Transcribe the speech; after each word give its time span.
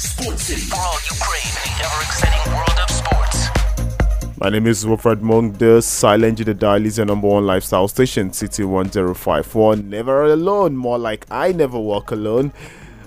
Sports 0.00 0.44
City 0.44 0.62
for 0.62 0.76
all 0.76 0.96
Ukraine, 1.12 1.52
the 1.52 1.84
ever 1.84 2.02
exciting 2.02 2.52
world 2.54 2.78
of 2.82 2.90
sports. 2.90 4.38
My 4.38 4.48
name 4.48 4.66
is 4.66 4.86
Wilfred 4.86 5.20
Monk. 5.20 5.58
The 5.58 5.82
Silent 5.82 6.42
the 6.42 6.54
Dial 6.54 6.86
is 6.86 6.96
your 6.96 7.04
number 7.04 7.28
one 7.28 7.44
lifestyle 7.44 7.86
station, 7.86 8.32
City 8.32 8.64
1054. 8.64 9.76
Never 9.76 10.24
alone, 10.24 10.74
more 10.74 10.96
like 10.98 11.26
I 11.30 11.52
never 11.52 11.78
walk 11.78 12.12
alone. 12.12 12.52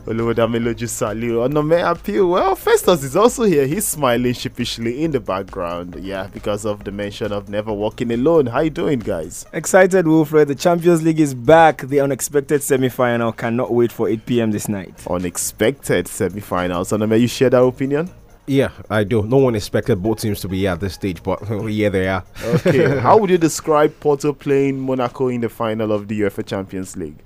Oluwadamiloju 0.05 0.87
Saliu. 0.87 1.47
Onome 1.47 1.81
appeal. 1.81 2.27
Well, 2.27 2.55
Festus 2.55 3.03
is 3.03 3.15
also 3.15 3.43
here. 3.43 3.65
He's 3.65 3.85
smiling 3.87 4.33
sheepishly 4.33 5.03
in 5.03 5.11
the 5.11 5.19
background. 5.21 5.95
Yeah, 6.01 6.27
because 6.33 6.65
of 6.65 6.83
the 6.83 6.91
mention 6.91 7.31
of 7.31 7.47
never 7.47 7.71
walking 7.71 8.11
alone. 8.11 8.47
How 8.47 8.59
you 8.59 8.69
doing, 8.69 8.99
guys? 8.99 9.45
Excited, 9.53 10.05
Wilfred. 10.05 10.49
The 10.49 10.55
Champions 10.55 11.03
League 11.03 11.21
is 11.21 11.33
back. 11.33 11.83
The 11.83 12.01
unexpected 12.01 12.61
semi-final. 12.61 13.31
Cannot 13.31 13.73
wait 13.73 13.93
for 13.93 14.09
8 14.09 14.25
p.m. 14.25 14.51
this 14.51 14.67
night. 14.67 15.05
Unexpected 15.09 16.09
semi-finals. 16.09 16.91
Onome, 16.91 17.21
you 17.21 17.27
share 17.27 17.49
that 17.51 17.63
opinion? 17.63 18.09
Yeah, 18.45 18.71
I 18.89 19.05
do. 19.05 19.23
No 19.23 19.37
one 19.37 19.55
expected 19.55 20.03
both 20.03 20.19
teams 20.19 20.41
to 20.41 20.49
be 20.49 20.67
at 20.67 20.81
this 20.81 20.95
stage, 20.95 21.23
but 21.23 21.39
oh, 21.49 21.67
yeah, 21.67 21.87
they 21.87 22.09
are. 22.09 22.25
Okay. 22.43 22.99
How 22.99 23.17
would 23.17 23.29
you 23.29 23.37
describe 23.37 23.97
Porto 24.01 24.33
playing 24.33 24.81
Monaco 24.81 25.29
in 25.29 25.39
the 25.39 25.49
final 25.49 25.93
of 25.93 26.09
the 26.09 26.19
UEFA 26.19 26.45
Champions 26.45 26.97
League? 26.97 27.19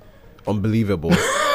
Unbelievable. 0.46 1.12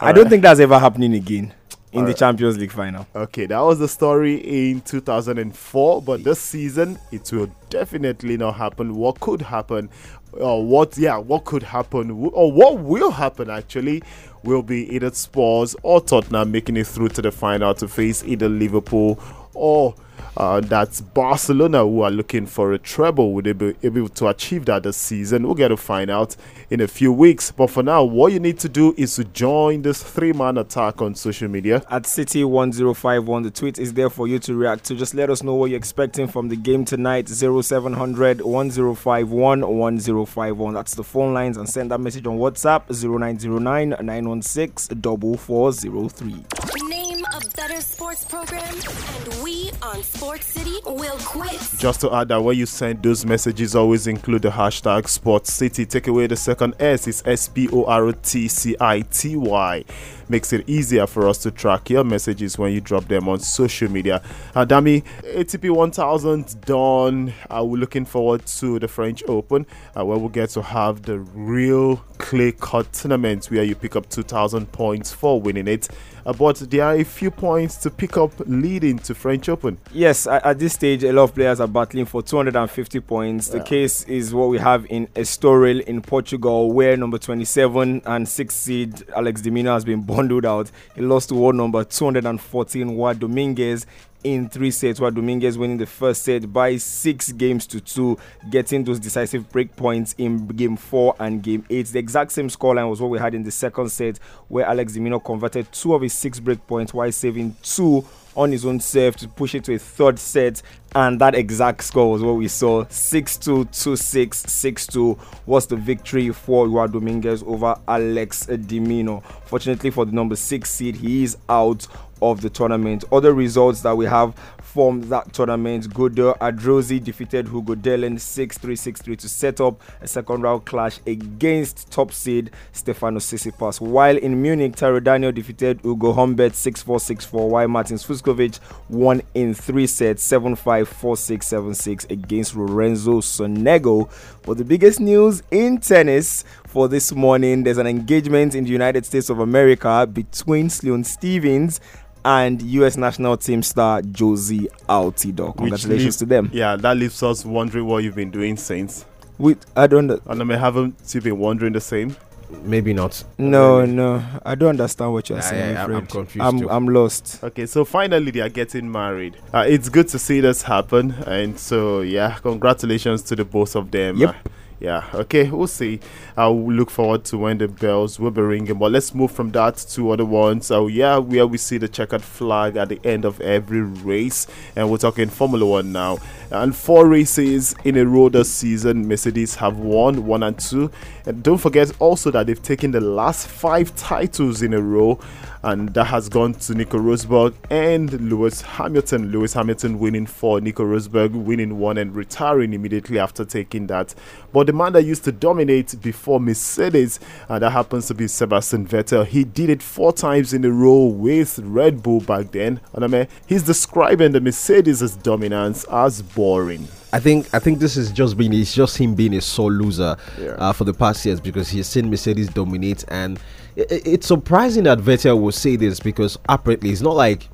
I 0.00 0.12
don't 0.14 0.28
think 0.28 0.42
that's 0.42 0.60
ever 0.60 0.78
happening 0.78 1.14
again 1.14 1.52
in 1.92 2.00
All 2.00 2.04
the 2.04 2.08
right. 2.12 2.16
Champions 2.16 2.58
League 2.58 2.72
final. 2.72 3.06
Okay, 3.14 3.46
that 3.46 3.60
was 3.60 3.78
the 3.78 3.88
story 3.88 4.36
in 4.70 4.80
2004, 4.82 6.02
but 6.02 6.24
this 6.24 6.40
season 6.40 6.98
it 7.10 7.30
will 7.32 7.50
definitely 7.68 8.36
not 8.36 8.54
happen. 8.54 8.94
What 8.96 9.20
could 9.20 9.42
happen? 9.42 9.90
Or 10.32 10.64
what? 10.64 10.96
Yeah, 10.96 11.18
what 11.18 11.44
could 11.44 11.62
happen? 11.62 12.10
Or 12.10 12.50
what 12.50 12.78
will 12.78 13.10
happen 13.10 13.50
actually? 13.50 14.02
Will 14.44 14.62
be 14.62 14.92
either 14.94 15.10
Spurs 15.12 15.76
or 15.82 16.00
Tottenham 16.00 16.50
making 16.50 16.76
it 16.76 16.86
through 16.86 17.10
to 17.10 17.22
the 17.22 17.30
final 17.30 17.74
to 17.74 17.86
face 17.86 18.24
either 18.24 18.48
Liverpool 18.48 19.20
or 19.54 19.94
uh, 20.36 20.60
that's 20.60 21.00
Barcelona 21.00 21.80
who 21.80 22.00
are 22.02 22.10
looking 22.10 22.46
for 22.46 22.72
a 22.72 22.78
treble. 22.78 23.32
Would 23.34 23.44
they 23.44 23.52
be 23.52 23.74
able 23.82 24.08
to 24.08 24.28
achieve 24.28 24.64
that 24.66 24.82
this 24.82 24.96
season? 24.96 25.44
We'll 25.44 25.54
get 25.54 25.68
to 25.68 25.76
find 25.76 26.10
out 26.10 26.36
in 26.70 26.80
a 26.80 26.88
few 26.88 27.12
weeks. 27.12 27.50
But 27.50 27.68
for 27.68 27.82
now, 27.82 28.02
what 28.04 28.32
you 28.32 28.40
need 28.40 28.58
to 28.60 28.68
do 28.68 28.94
is 28.96 29.16
to 29.16 29.24
join 29.24 29.82
this 29.82 30.02
three 30.02 30.32
man 30.32 30.58
attack 30.58 31.02
on 31.02 31.14
social 31.14 31.48
media. 31.48 31.82
At 31.90 32.04
City1051, 32.04 33.42
the 33.42 33.50
tweet 33.50 33.78
is 33.78 33.92
there 33.92 34.10
for 34.10 34.26
you 34.26 34.38
to 34.40 34.54
react 34.54 34.84
to. 34.84 34.94
Just 34.94 35.14
let 35.14 35.28
us 35.28 35.42
know 35.42 35.54
what 35.54 35.70
you're 35.70 35.78
expecting 35.78 36.28
from 36.28 36.48
the 36.48 36.56
game 36.56 36.84
tonight 36.84 37.28
0700 37.28 38.40
1051 38.40 39.60
1051. 39.60 40.74
That's 40.74 40.94
the 40.94 41.04
phone 41.04 41.34
lines 41.34 41.56
and 41.56 41.68
send 41.68 41.90
that 41.90 41.98
message 41.98 42.26
on 42.26 42.38
WhatsApp 42.38 42.88
0909 42.90 43.90
916 43.90 44.96
4403. 45.36 46.44
Name 46.88 47.24
a 47.32 47.40
better 47.56 47.80
sports 48.02 48.24
program, 48.24 48.64
and 48.64 49.44
we 49.44 49.70
on 49.80 50.02
Sports 50.02 50.46
City 50.46 50.76
will 50.84 51.16
quit. 51.18 51.60
Just 51.78 52.00
to 52.00 52.12
add 52.12 52.28
that 52.28 52.42
when 52.42 52.58
you 52.58 52.66
send 52.66 53.00
those 53.00 53.24
messages, 53.24 53.76
always 53.76 54.08
include 54.08 54.42
the 54.42 54.50
hashtag 54.50 55.08
Sports 55.08 55.52
City. 55.52 55.86
Take 55.86 56.08
away 56.08 56.26
the 56.26 56.34
second 56.34 56.74
S, 56.80 57.06
it's 57.06 57.22
S 57.24 57.48
P 57.48 57.68
O 57.72 57.84
R 57.84 58.10
T 58.12 58.48
C 58.48 58.74
I 58.80 59.02
T 59.02 59.36
Y 59.36 59.84
makes 60.32 60.52
it 60.52 60.66
easier 60.66 61.06
for 61.06 61.28
us 61.28 61.36
to 61.38 61.50
track 61.50 61.90
your 61.90 62.02
messages 62.02 62.56
when 62.56 62.72
you 62.72 62.80
drop 62.80 63.06
them 63.06 63.28
on 63.28 63.38
social 63.38 63.90
media. 63.90 64.22
Uh, 64.54 64.64
Dami, 64.64 65.04
ATP 65.22 65.70
1000 65.70 66.60
done. 66.62 67.34
Uh, 67.50 67.62
we're 67.62 67.76
looking 67.76 68.06
forward 68.06 68.44
to 68.46 68.78
the 68.78 68.88
French 68.88 69.22
Open 69.28 69.66
uh, 69.94 70.04
where 70.04 70.16
we'll 70.16 70.30
get 70.30 70.48
to 70.50 70.62
have 70.62 71.02
the 71.02 71.18
real 71.18 71.96
clay 72.16 72.50
cut 72.52 72.90
tournament 72.94 73.46
where 73.46 73.62
you 73.62 73.74
pick 73.74 73.94
up 73.94 74.08
2,000 74.08 74.72
points 74.72 75.12
for 75.12 75.38
winning 75.38 75.68
it. 75.68 75.88
Uh, 76.24 76.32
but 76.32 76.56
there 76.70 76.84
are 76.84 76.94
a 76.94 77.04
few 77.04 77.30
points 77.30 77.76
to 77.76 77.90
pick 77.96 78.16
up 78.16 78.32
leading 78.46 78.98
to 79.00 79.14
French 79.14 79.48
Open. 79.48 79.78
Yes, 79.92 80.26
at, 80.26 80.44
at 80.44 80.58
this 80.58 80.74
stage, 80.74 81.04
a 81.04 81.12
lot 81.12 81.24
of 81.24 81.34
players 81.34 81.60
are 81.60 81.68
battling 81.68 82.06
for 82.06 82.22
250 82.22 83.00
points. 83.00 83.48
Yeah. 83.48 83.58
The 83.58 83.64
case 83.64 84.04
is 84.04 84.34
what 84.34 84.48
we 84.48 84.58
have 84.58 84.86
in 84.90 85.06
Estoril 85.08 85.80
in 85.82 86.02
Portugal, 86.02 86.72
where 86.72 86.96
number 86.96 87.18
27 87.18 88.02
and 88.04 88.28
6 88.28 88.54
seed 88.54 89.04
Alex 89.16 89.40
de 89.40 89.50
Minaur 89.50 89.74
has 89.74 89.84
been 89.84 90.02
bundled 90.02 90.46
out. 90.46 90.70
He 90.94 91.02
lost 91.02 91.28
to 91.30 91.34
world 91.34 91.56
number 91.56 91.84
214, 91.84 92.94
Juan 92.94 93.18
Dominguez 93.18 93.86
in 94.24 94.48
three 94.48 94.70
sets, 94.70 95.00
while 95.00 95.10
Dominguez 95.10 95.58
winning 95.58 95.78
the 95.78 95.86
first 95.86 96.22
set 96.22 96.52
by 96.52 96.76
six 96.76 97.32
games 97.32 97.66
to 97.68 97.80
two, 97.80 98.18
getting 98.50 98.84
those 98.84 98.98
decisive 98.98 99.50
break 99.50 99.74
points 99.76 100.14
in 100.18 100.46
game 100.48 100.76
four 100.76 101.14
and 101.18 101.42
game 101.42 101.64
eight. 101.70 101.86
The 101.86 101.98
exact 101.98 102.32
same 102.32 102.48
scoreline 102.48 102.88
was 102.88 103.00
what 103.00 103.10
we 103.10 103.18
had 103.18 103.34
in 103.34 103.42
the 103.42 103.50
second 103.50 103.90
set, 103.90 104.18
where 104.48 104.66
Alex 104.66 104.92
de 104.92 105.00
Minaur 105.00 105.24
converted 105.24 105.70
two 105.72 105.94
of 105.94 106.02
his 106.02 106.12
six 106.12 106.40
break 106.40 106.66
points 106.66 106.94
while 106.94 107.10
saving 107.12 107.56
two 107.62 108.04
on 108.36 108.52
his 108.52 108.64
own 108.64 108.80
serve 108.80 109.16
to 109.16 109.28
push 109.28 109.54
it 109.54 109.64
to 109.64 109.74
a 109.74 109.78
third 109.78 110.18
set 110.18 110.62
and 110.94 111.20
that 111.20 111.34
exact 111.34 111.82
score 111.82 112.10
was 112.12 112.22
what 112.22 112.32
we 112.32 112.48
saw 112.48 112.84
6-2 112.84 113.66
2-6 113.66 114.28
6-2 114.28 115.18
was 115.46 115.66
the 115.66 115.76
victory 115.76 116.30
for 116.30 116.68
Juan 116.68 116.90
Dominguez 116.90 117.42
over 117.44 117.76
Alex 117.88 118.46
de 118.46 118.80
Minaur 118.80 119.22
fortunately 119.44 119.90
for 119.90 120.04
the 120.04 120.12
number 120.12 120.36
6 120.36 120.70
seed 120.70 120.96
he 120.96 121.24
is 121.24 121.36
out 121.48 121.86
of 122.22 122.40
the 122.40 122.48
tournament. 122.48 123.04
Other 123.12 123.34
results 123.34 123.82
that 123.82 123.96
we 123.96 124.06
have 124.06 124.34
from 124.72 125.02
that 125.10 125.30
tournament 125.34 125.92
Guido 125.92 126.32
Andreozzi 126.34 127.02
defeated 127.02 127.46
Hugo 127.46 127.74
Dellien 127.74 128.18
6 128.18 128.56
3 128.56 128.74
6 128.74 129.02
3 129.02 129.16
to 129.16 129.28
set 129.28 129.60
up 129.60 129.82
a 130.00 130.08
second 130.08 130.40
round 130.40 130.64
clash 130.64 130.98
against 131.06 131.90
top 131.90 132.10
seed 132.10 132.50
Stefano 132.72 133.18
Tsitsipas. 133.18 133.80
While 133.82 134.16
in 134.16 134.40
Munich, 134.40 134.74
Taro 134.74 134.98
Daniel 134.98 135.30
defeated 135.30 135.84
Ugo 135.84 136.14
Humbert 136.14 136.54
6 136.54 136.82
4 136.82 137.00
6 137.00 137.24
4, 137.26 137.50
while 137.50 137.68
Martin 137.68 137.98
Fucsovics 137.98 138.60
won 138.88 139.20
in 139.34 139.52
three 139.52 139.86
sets 139.86 140.22
7 140.22 140.56
5 140.56 140.88
4 140.88 141.16
6 141.18 141.46
7 141.46 141.74
6 141.74 142.04
against 142.06 142.56
Lorenzo 142.56 143.20
Sonego. 143.20 144.10
But 144.42 144.56
the 144.56 144.64
biggest 144.64 145.00
news 145.00 145.42
in 145.50 145.78
tennis 145.78 146.44
for 146.66 146.88
this 146.88 147.12
morning 147.12 147.62
there's 147.62 147.76
an 147.76 147.86
engagement 147.86 148.54
in 148.54 148.64
the 148.64 148.70
United 148.70 149.04
States 149.04 149.28
of 149.28 149.38
America 149.38 150.08
between 150.10 150.70
Sloane 150.70 151.04
Stevens 151.04 151.78
and 152.24 152.62
US 152.62 152.96
national 152.96 153.36
team 153.36 153.62
star 153.62 154.02
Jozy 154.02 154.66
Altidore. 154.88 155.56
Congratulations 155.56 156.04
leaves, 156.04 156.16
to 156.18 156.26
them. 156.26 156.50
Yeah, 156.52 156.76
that 156.76 156.96
leaves 156.96 157.22
us 157.22 157.44
wondering 157.44 157.86
what 157.86 158.04
you've 158.04 158.14
been 158.14 158.30
doing 158.30 158.56
since. 158.56 159.04
We, 159.38 159.56
I 159.76 159.86
don't. 159.86 160.10
And 160.10 160.40
I 160.40 160.44
mean, 160.44 160.58
haven't 160.58 160.96
you 161.12 161.20
been 161.20 161.38
wondering 161.38 161.72
the 161.72 161.80
same? 161.80 162.16
Maybe 162.62 162.92
not. 162.92 163.24
No, 163.38 163.80
Maybe. 163.80 163.92
no, 163.92 164.22
I 164.44 164.54
don't 164.54 164.70
understand 164.70 165.12
what 165.12 165.28
you're 165.28 165.38
nah, 165.38 165.44
saying. 165.44 165.74
Yeah, 165.74 165.84
I'm 165.84 166.06
confused. 166.06 166.46
I'm, 166.46 166.60
too. 166.60 166.70
I'm 166.70 166.86
lost. 166.86 167.42
Okay, 167.42 167.66
so 167.66 167.84
finally 167.84 168.30
they 168.30 168.40
are 168.40 168.48
getting 168.50 168.90
married. 168.90 169.36
Uh, 169.54 169.64
it's 169.66 169.88
good 169.88 170.08
to 170.08 170.18
see 170.18 170.40
this 170.40 170.62
happen, 170.62 171.12
and 171.26 171.58
so 171.58 172.02
yeah, 172.02 172.38
congratulations 172.42 173.22
to 173.22 173.36
the 173.36 173.44
both 173.44 173.74
of 173.74 173.90
them. 173.90 174.18
Yep. 174.18 174.28
Uh, 174.28 174.48
yeah, 174.82 175.04
okay, 175.14 175.48
we'll 175.48 175.68
see. 175.68 176.00
I'll 176.36 176.60
look 176.60 176.90
forward 176.90 177.24
to 177.26 177.38
when 177.38 177.58
the 177.58 177.68
bells 177.68 178.18
will 178.18 178.32
be 178.32 178.40
ringing. 178.40 178.78
But 178.78 178.90
let's 178.90 179.14
move 179.14 179.30
from 179.30 179.52
that 179.52 179.76
to 179.90 180.10
other 180.10 180.24
ones. 180.24 180.66
So, 180.66 180.88
yeah, 180.88 181.18
where 181.18 181.46
we 181.46 181.56
see 181.56 181.78
the 181.78 181.86
checkered 181.86 182.22
flag 182.22 182.76
at 182.76 182.88
the 182.88 183.00
end 183.04 183.24
of 183.24 183.40
every 183.40 183.82
race. 183.82 184.48
And 184.74 184.90
we're 184.90 184.98
talking 184.98 185.28
Formula 185.28 185.64
One 185.64 185.92
now. 185.92 186.18
And 186.50 186.74
four 186.74 187.06
races 187.06 187.76
in 187.84 187.96
a 187.96 188.04
row 188.04 188.28
this 188.28 188.52
season, 188.52 189.06
Mercedes 189.06 189.54
have 189.54 189.78
won 189.78 190.26
one 190.26 190.42
and 190.42 190.58
two. 190.58 190.90
And 191.26 191.44
don't 191.44 191.58
forget 191.58 191.92
also 192.00 192.32
that 192.32 192.48
they've 192.48 192.60
taken 192.60 192.90
the 192.90 193.00
last 193.00 193.46
five 193.46 193.94
titles 193.94 194.62
in 194.62 194.74
a 194.74 194.82
row 194.82 195.20
and 195.62 195.94
that 195.94 196.04
has 196.04 196.28
gone 196.28 196.54
to 196.54 196.74
Nico 196.74 196.98
Rosberg 196.98 197.54
and 197.70 198.12
Lewis 198.28 198.62
Hamilton. 198.62 199.30
Lewis 199.30 199.52
Hamilton 199.52 199.98
winning 199.98 200.26
four, 200.26 200.60
Nico 200.60 200.84
Rosberg 200.84 201.32
winning 201.32 201.78
one 201.78 201.98
and 201.98 202.14
retiring 202.14 202.72
immediately 202.72 203.18
after 203.18 203.44
taking 203.44 203.86
that. 203.86 204.14
But 204.52 204.66
the 204.66 204.72
man 204.72 204.92
that 204.94 205.04
used 205.04 205.24
to 205.24 205.32
dominate 205.32 206.00
before 206.02 206.40
Mercedes, 206.40 207.20
and 207.48 207.62
that 207.62 207.70
happens 207.70 208.08
to 208.08 208.14
be 208.14 208.26
Sebastian 208.26 208.86
Vettel, 208.86 209.26
he 209.26 209.44
did 209.44 209.70
it 209.70 209.82
four 209.82 210.12
times 210.12 210.52
in 210.52 210.64
a 210.64 210.70
row 210.70 211.06
with 211.06 211.58
Red 211.60 212.02
Bull 212.02 212.20
back 212.20 212.50
then. 212.50 212.80
And 212.92 213.04
I 213.04 213.06
mean, 213.06 213.28
he's 213.46 213.62
describing 213.62 214.32
the 214.32 214.40
Mercedes' 214.40 215.16
dominance 215.16 215.84
as 215.84 216.22
boring. 216.22 216.88
I 217.14 217.20
think 217.20 217.52
I 217.52 217.58
think 217.58 217.78
this 217.78 217.98
is 217.98 218.10
just 218.10 218.38
being 218.38 218.54
it's 218.54 218.74
just 218.74 218.96
him 218.96 219.14
being 219.14 219.34
a 219.34 219.40
sore 219.42 219.70
loser 219.70 220.16
yeah. 220.40 220.52
uh, 220.52 220.72
for 220.72 220.84
the 220.84 220.94
past 220.94 221.26
years 221.26 221.40
because 221.40 221.68
he's 221.68 221.86
seen 221.86 222.08
Mercedes 222.08 222.48
dominate 222.48 223.04
and 223.08 223.38
it's 223.76 224.26
surprising 224.26 224.84
that 224.84 224.98
Vettel 224.98 225.40
will 225.40 225.52
say 225.52 225.76
this 225.76 226.00
because 226.00 226.38
apparently 226.48 226.90
it's 226.90 227.00
not 227.00 227.16
like 227.16 227.48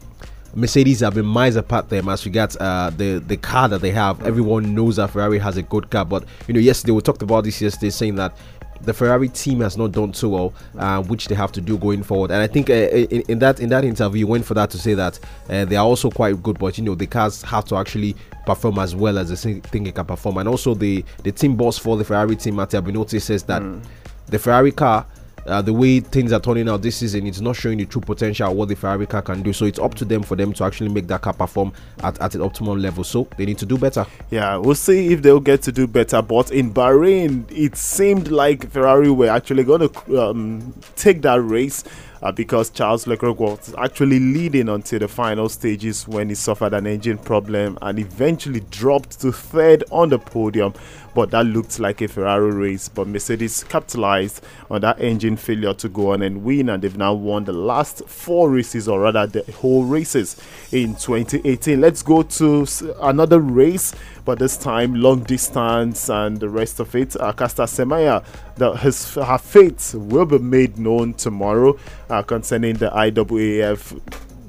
Mercedes 0.55 1.01
have 1.01 1.15
been 1.15 1.27
miles 1.27 1.57
apart 1.57 1.89
them 1.89 2.09
as 2.09 2.25
regards 2.25 2.57
uh, 2.57 2.91
the 2.97 3.19
the 3.19 3.37
car 3.37 3.69
that 3.69 3.81
they 3.81 3.91
have. 3.91 4.25
Everyone 4.27 4.75
knows 4.75 4.97
that 4.97 5.11
Ferrari 5.11 5.39
has 5.39 5.57
a 5.57 5.63
good 5.63 5.91
car, 5.91 6.05
but 6.05 6.25
you 6.47 6.55
know 6.55 6.61
yesterday 6.61 6.93
we 6.93 7.01
talked 7.03 7.23
about 7.23 7.45
this 7.45 7.61
yesterday, 7.61 7.91
saying 7.91 8.17
that 8.17 8.37
the 8.81 8.95
Ferrari 8.95 9.29
team 9.29 9.61
has 9.61 9.77
not 9.77 9.93
done 9.93 10.13
too 10.13 10.31
well, 10.31 10.55
uh, 10.79 11.03
which 11.03 11.29
they 11.29 11.35
have 11.35 11.53
to 11.53 11.61
do 11.61 11.77
going 11.77 12.03
forward. 12.03 12.31
And 12.31 12.41
I 12.41 12.47
think 12.47 12.71
uh, 12.71 12.75
in, 12.75 13.23
in, 13.29 13.39
that 13.41 13.61
in 13.61 13.69
that 13.71 13.85
interview, 13.85 14.27
went 14.27 14.45
for 14.45 14.55
that 14.55 14.71
to 14.71 14.79
say 14.79 14.95
that 14.95 15.19
uh, 15.51 15.65
they 15.65 15.77
are 15.77 15.85
also 15.85 16.11
quite 16.11 16.43
good, 16.43 16.59
but 16.59 16.79
you 16.79 16.85
know 16.85 16.95
the 16.95 17.07
cars 17.07 17.43
have 17.43 17.65
to 17.67 17.77
actually 17.77 18.17
perform 18.47 18.79
as 18.79 18.97
well 18.97 19.19
as 19.19 19.29
the 19.29 19.61
thing 19.61 19.87
it 19.87 19.95
can 19.95 20.07
perform. 20.07 20.39
And 20.39 20.49
also 20.49 20.75
the 20.75 21.05
the 21.23 21.33
team 21.33 21.57
boss 21.57 21.79
for 21.79 21.97
the 21.97 22.05
Ferrari 22.05 22.37
team, 22.37 22.57
Matteo 22.57 22.81
Binotto, 22.81 23.21
says 23.21 23.43
that 23.45 23.63
mm. 23.63 23.85
the 24.27 24.39
Ferrari 24.39 24.73
car 24.73 25.07
uh, 25.49 25.63
the 25.63 25.73
way 25.73 26.01
things 26.01 26.33
are 26.33 26.41
turning 26.41 26.69
out 26.69 26.83
this 26.83 26.97
season, 26.97 27.27
it's 27.27 27.41
not 27.41 27.57
showing 27.57 27.79
the 27.79 27.87
true 27.87 28.03
potential 28.03 28.55
what 28.55 28.69
the 28.69 28.77
Ferrari 28.77 29.07
car 29.07 29.23
can 29.23 29.43
do. 29.43 29.53
So 29.53 29.65
it's 29.65 29.79
up 29.79 29.95
to 29.97 30.05
them 30.05 30.23
for 30.23 30.37
them 30.37 30.53
to 30.53 30.65
actually 30.65 30.91
make 30.91 31.07
that 31.09 31.23
car 31.23 31.33
perform 31.33 31.73
at, 32.03 32.21
at 32.21 32.35
an 32.35 32.43
optimum 32.43 32.81
level. 32.81 33.05
So 33.05 33.29
they 33.37 33.47
need 33.47 33.59
to 33.59 33.67
do 33.67 33.79
better. 33.79 34.07
Yeah, 34.31 34.57
we'll 34.57 34.75
see 34.75 35.13
if 35.13 35.23
they'll 35.23 35.41
get 35.41 35.63
to 35.63 35.73
do 35.73 35.87
better. 35.87 36.23
But 36.23 36.51
in 36.51 36.73
Bahrain, 36.73 37.45
it 37.51 37.77
seemed 37.77 38.29
like 38.29 38.71
Ferrari 38.71 39.11
were 39.11 39.29
actually 39.29 39.65
going 39.65 39.89
to 39.89 40.23
um, 40.23 40.75
take 40.97 41.23
that 41.23 41.41
race. 41.41 41.85
Uh, 42.23 42.33
because 42.33 42.71
Charles 42.71 43.07
Leclerc 43.07 43.39
was 43.39 43.75
actually 43.79 44.19
leading 44.19 44.69
until 44.69 44.99
the 44.99 45.09
final 45.09 45.49
stages 45.49 46.07
when 46.09 46.29
he 46.29 46.35
suffered 46.35 46.75
an 46.75 46.87
engine 46.87 47.19
problem 47.19 47.79
and 47.83 47.99
eventually 47.99 48.61
dropped 48.71 49.21
to 49.21 49.33
third 49.33 49.85
on 49.91 50.09
the 50.09 50.19
podium. 50.19 50.75
But 51.15 51.31
that 51.33 51.47
looked 51.47 51.81
like 51.81 52.01
a 52.01 52.07
Ferrari 52.07 52.53
race. 52.53 52.89
But 52.89 53.09
Mercedes 53.09 53.65
capitalized 53.65 54.45
on 54.71 54.83
that 54.83 55.01
engine 55.01 55.37
failure 55.37 55.75
to 55.75 55.89
go 55.89 56.13
on 56.13 56.23
and 56.23 56.45
win, 56.45 56.69
and 56.69 56.83
they've 56.83 56.97
now 56.97 57.15
won 57.15 57.45
the 57.45 57.53
last 57.53 58.07
four 58.07 58.51
races, 58.51 58.89
or 58.89 59.01
rather, 59.01 59.27
the 59.27 59.51
whole 59.53 59.85
races 59.85 60.37
in 60.71 60.95
2018. 60.95 61.81
Let's 61.81 62.03
go 62.03 62.23
to 62.23 62.67
another 63.01 63.41
race, 63.41 63.95
but 64.25 64.39
this 64.39 64.57
time 64.57 64.95
long 64.95 65.25
distance 65.25 66.09
and 66.09 66.39
the 66.39 66.49
rest 66.49 66.79
of 66.79 66.95
it. 66.95 67.17
Uh, 67.21 67.33
Caster 67.33 67.65
Semenya, 67.65 68.25
the, 68.57 68.73
his, 68.77 69.15
her 69.15 69.39
fate 69.39 69.93
will 69.95 70.27
be 70.27 70.39
made 70.39 70.79
known 70.79 71.15
tomorrow 71.15 71.77
uh, 72.11 72.23
concerning 72.23 72.75
the 72.77 72.91
IAAF 72.91 74.01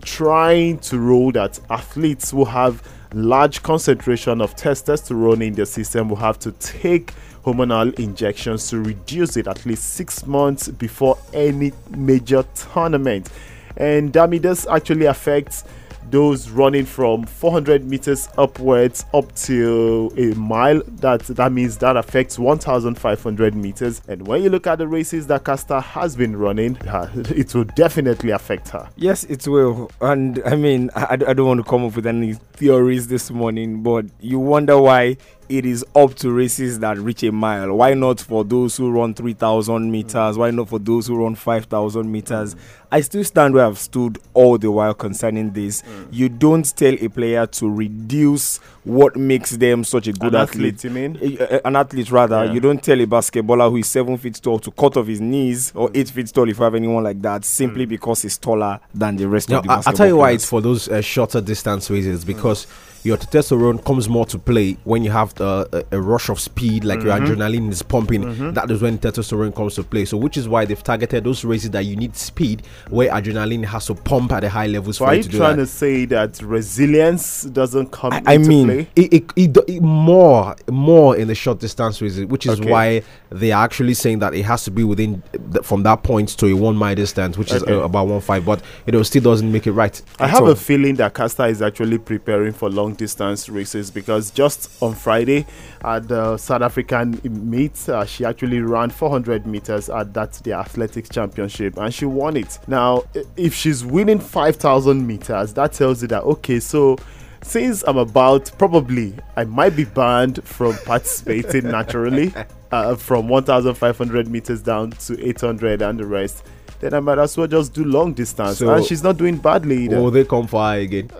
trying 0.01 0.79
to 0.79 0.97
rule 0.97 1.31
that 1.33 1.59
athletes 1.69 2.33
will 2.33 2.45
have 2.45 2.81
large 3.13 3.63
concentration 3.63 4.41
of 4.41 4.55
testosterone 4.55 5.45
in 5.45 5.53
the 5.53 5.65
system 5.65 6.09
will 6.09 6.15
have 6.17 6.37
to 6.39 6.51
take 6.53 7.13
hormonal 7.43 7.97
injections 7.99 8.69
to 8.69 8.79
reduce 8.79 9.37
it 9.37 9.47
at 9.47 9.65
least 9.65 9.93
six 9.93 10.25
months 10.25 10.67
before 10.67 11.17
any 11.33 11.71
major 11.89 12.43
tournament. 12.55 13.29
And 13.77 14.13
that 14.13 14.29
this 14.41 14.67
actually 14.67 15.05
affects 15.05 15.63
those 16.09 16.49
running 16.49 16.85
from 16.85 17.23
400 17.23 17.85
meters 17.85 18.29
upwards 18.37 19.05
up 19.13 19.33
to 19.35 20.11
a 20.17 20.35
mile. 20.37 20.81
That 20.87 21.21
that 21.21 21.51
means 21.51 21.77
that 21.77 21.97
affects 21.97 22.39
1500 22.39 23.55
meters. 23.55 24.01
And 24.07 24.27
when 24.27 24.43
you 24.43 24.49
look 24.49 24.67
at 24.67 24.77
the 24.77 24.87
races 24.87 25.27
that 25.27 25.45
Caster 25.45 25.79
has 25.79 26.15
been 26.15 26.35
running 26.35 26.77
it 26.85 27.53
will 27.53 27.63
definitely 27.63 28.31
affect 28.31 28.69
her. 28.69 28.89
Yes 28.95 29.23
it 29.25 29.47
will. 29.47 29.91
And 30.01 30.41
i 30.45 30.55
mean 30.55 30.89
I, 30.95 31.13
I 31.13 31.33
don't 31.33 31.47
want 31.47 31.63
to 31.63 31.69
come 31.69 31.85
up 31.85 31.95
with 31.95 32.07
any 32.07 32.33
theories 32.33 33.07
this 33.07 33.31
morning 33.31 33.83
but 33.83 34.05
you 34.19 34.39
wonder 34.39 34.79
why 34.79 35.17
it 35.49 35.65
is 35.65 35.83
up 35.95 36.13
to 36.15 36.31
races 36.31 36.79
that 36.79 36.97
reach 36.99 37.23
a 37.23 37.31
mile. 37.31 37.73
Why 37.75 37.93
not 37.95 38.19
for 38.21 38.43
those 38.43 38.77
who 38.77 38.91
run 38.91 39.13
3,000 39.15 39.91
meters? 39.91 40.37
Why 40.37 40.51
not 40.51 40.69
for 40.69 40.77
those 40.79 41.07
who 41.07 41.17
run 41.23 41.35
5,000 41.35 42.11
meters? 42.11 42.55
I 42.91 43.01
still 43.01 43.23
stand 43.23 43.53
where 43.55 43.65
I've 43.65 43.77
stood 43.79 44.17
all 44.33 44.57
the 44.57 44.71
while 44.71 44.93
concerning 44.93 45.51
this. 45.51 45.81
Mm. 45.81 46.07
You 46.11 46.29
don't 46.29 46.75
tell 46.77 46.93
a 46.99 47.07
player 47.07 47.45
to 47.47 47.69
reduce 47.69 48.57
what 48.83 49.15
makes 49.15 49.51
them 49.57 49.83
such 49.83 50.07
a 50.07 50.13
good 50.13 50.33
an 50.33 50.41
athlete. 50.41 50.75
athlete. 50.75 50.83
You 50.83 50.89
mean 50.89 51.17
a, 51.39 51.55
a, 51.57 51.67
an 51.67 51.75
athlete 51.75 52.11
rather? 52.11 52.45
Yeah. 52.45 52.53
You 52.53 52.59
don't 52.59 52.81
tell 52.83 52.99
a 52.99 53.05
basketballer 53.05 53.69
who 53.69 53.77
is 53.77 53.87
seven 53.89 54.17
feet 54.17 54.39
tall 54.41 54.59
to 54.59 54.71
cut 54.71 54.97
off 54.97 55.07
his 55.07 55.21
knees 55.21 55.71
or 55.75 55.89
eight 55.93 56.09
feet 56.09 56.27
tall 56.33 56.49
if 56.49 56.57
you 56.57 56.63
have 56.63 56.75
anyone 56.75 57.03
like 57.03 57.21
that 57.21 57.43
simply 57.45 57.85
Mm. 57.85 57.89
because 57.89 58.21
he's 58.23 58.37
taller 58.37 58.79
than 58.93 59.15
the 59.17 59.27
rest 59.27 59.49
Now, 59.49 59.59
of 59.59 59.63
the 59.65 59.71
I, 59.71 59.75
I'll 59.85 59.93
tell 59.93 60.07
you 60.07 60.17
why 60.17 60.31
it's 60.31 60.45
for 60.45 60.59
those 60.61 60.89
uh, 60.89 61.01
shorter 61.01 61.41
distance 61.41 61.89
races 61.89 62.25
because 62.25 62.65
your 63.03 63.17
testosterone 63.17 63.83
comes 63.85 64.09
more 64.09 64.25
to 64.25 64.37
play 64.37 64.73
when 64.83 65.03
you 65.03 65.11
have 65.11 65.33
the, 65.35 65.85
a, 65.91 65.97
a 65.97 66.01
rush 66.01 66.29
of 66.29 66.39
speed, 66.39 66.83
like 66.83 67.01
your 67.01 67.13
adrenaline 67.13 67.69
is 67.71 67.81
pumping. 67.81 68.53
That 68.53 68.69
is 68.69 68.81
when 68.81 68.97
testosterone 68.99 69.55
comes 69.55 69.75
to 69.75 69.83
play. 69.83 70.05
So, 70.05 70.17
which 70.17 70.37
is 70.37 70.47
why 70.49 70.65
they've 70.65 70.81
targeted 70.83 71.23
those 71.23 71.45
races 71.45 71.69
that 71.71 71.85
you 71.85 71.95
need 71.95 72.15
speed, 72.15 72.63
where 72.89 73.09
adrenaline 73.09 73.63
has 73.65 73.85
to 73.87 73.95
pump 73.95 74.31
at 74.31 74.43
a 74.43 74.49
high 74.49 74.67
levels 74.67 74.97
so 74.97 75.05
for 75.05 75.11
are 75.11 75.15
you 75.15 75.23
to 75.23 75.29
do 75.29 75.37
trying 75.37 75.57
to 75.57 75.65
say 75.65 76.05
that 76.05 76.41
resilience 76.41 77.43
doesn't 77.43 77.91
come 77.91 78.13
I, 78.13 78.21
I 78.25 78.33
into 78.33 78.49
mean, 78.49 78.67
play 78.67 78.87
it, 78.95 79.13
it, 79.13 79.31
it, 79.35 79.57
it 79.67 79.81
more 79.81 80.55
more 80.69 81.15
in 81.15 81.27
the 81.27 81.35
short 81.35 81.59
distance 81.59 82.01
races, 82.01 82.25
which 82.25 82.45
is 82.45 82.59
Okay. 82.59 82.69
why 82.69 83.01
they 83.29 83.51
are 83.51 83.63
actually 83.63 83.93
saying 83.93 84.19
that 84.19 84.33
it 84.33 84.43
has 84.43 84.63
to 84.65 84.71
be 84.71 84.83
within 84.83 85.21
th- 85.53 85.63
from 85.63 85.83
that 85.83 86.03
point 86.03 86.29
to 86.29 86.47
a 86.47 86.53
one 86.55 86.75
mile 86.75 86.95
distance, 86.95 87.37
which 87.37 87.53
is 87.53 87.63
uh, 87.63 87.81
about 87.81 88.07
one 88.07 88.21
five. 88.21 88.45
But 88.45 88.61
it 88.85 89.03
still 89.05 89.21
doesn't 89.23 89.51
make 89.51 89.67
it 89.67 89.71
right. 89.71 90.01
I 90.19 90.27
have 90.27 90.43
all. 90.43 90.49
a 90.49 90.55
feeling 90.55 90.95
that 90.95 91.13
Caster 91.13 91.45
is 91.45 91.61
actually 91.61 91.97
preparing 91.97 92.53
for 92.53 92.69
long 92.69 92.95
distance 92.99 93.49
races 93.49 93.89
because 93.89 94.29
just 94.29 94.69
on 94.83 94.93
Friday 94.93 95.47
at 95.83 96.07
the 96.07 96.37
South 96.37 96.61
African 96.61 97.19
meet, 97.23 97.89
uh, 97.89 98.05
she 98.05 98.25
actually 98.25 98.59
ran 98.59 98.91
400 98.91 99.47
meters 99.47 99.89
at 99.89 100.13
that 100.13 100.33
the 100.43 100.53
athletics 100.53 101.09
championship 101.09 101.77
and 101.77 101.91
she 101.91 102.05
won 102.05 102.37
it. 102.37 102.59
Now, 102.67 103.03
if 103.35 103.55
she's 103.55 103.83
winning 103.83 104.19
5,000 104.19 105.07
meters, 105.07 105.53
that 105.55 105.73
tells 105.73 106.03
you 106.03 106.07
that 106.09 106.23
okay, 106.23 106.59
so 106.59 106.97
since 107.41 107.83
I'm 107.87 107.97
about 107.97 108.51
probably 108.57 109.15
I 109.35 109.45
might 109.45 109.75
be 109.75 109.85
banned 109.85 110.43
from 110.43 110.77
participating 110.85 111.71
naturally 111.71 112.33
uh, 112.71 112.95
from 112.95 113.29
1,500 113.29 114.27
meters 114.27 114.61
down 114.61 114.91
to 114.91 115.27
800 115.27 115.81
and 115.81 115.99
the 115.99 116.05
rest. 116.05 116.45
Then 116.79 116.93
I 116.93 116.99
might 117.01 117.19
as 117.19 117.35
well 117.37 117.47
just 117.47 117.73
do 117.73 117.83
long 117.83 118.13
distance, 118.13 118.59
So- 118.59 118.69
and 118.73 118.85
she's 118.85 119.03
not 119.03 119.17
doing 119.17 119.35
badly 119.37 119.83
either. 119.85 120.01
Will 120.01 120.11
they 120.11 120.23
come 120.23 120.47
for 120.47 120.61
her 120.63 120.77
again? 120.79 121.09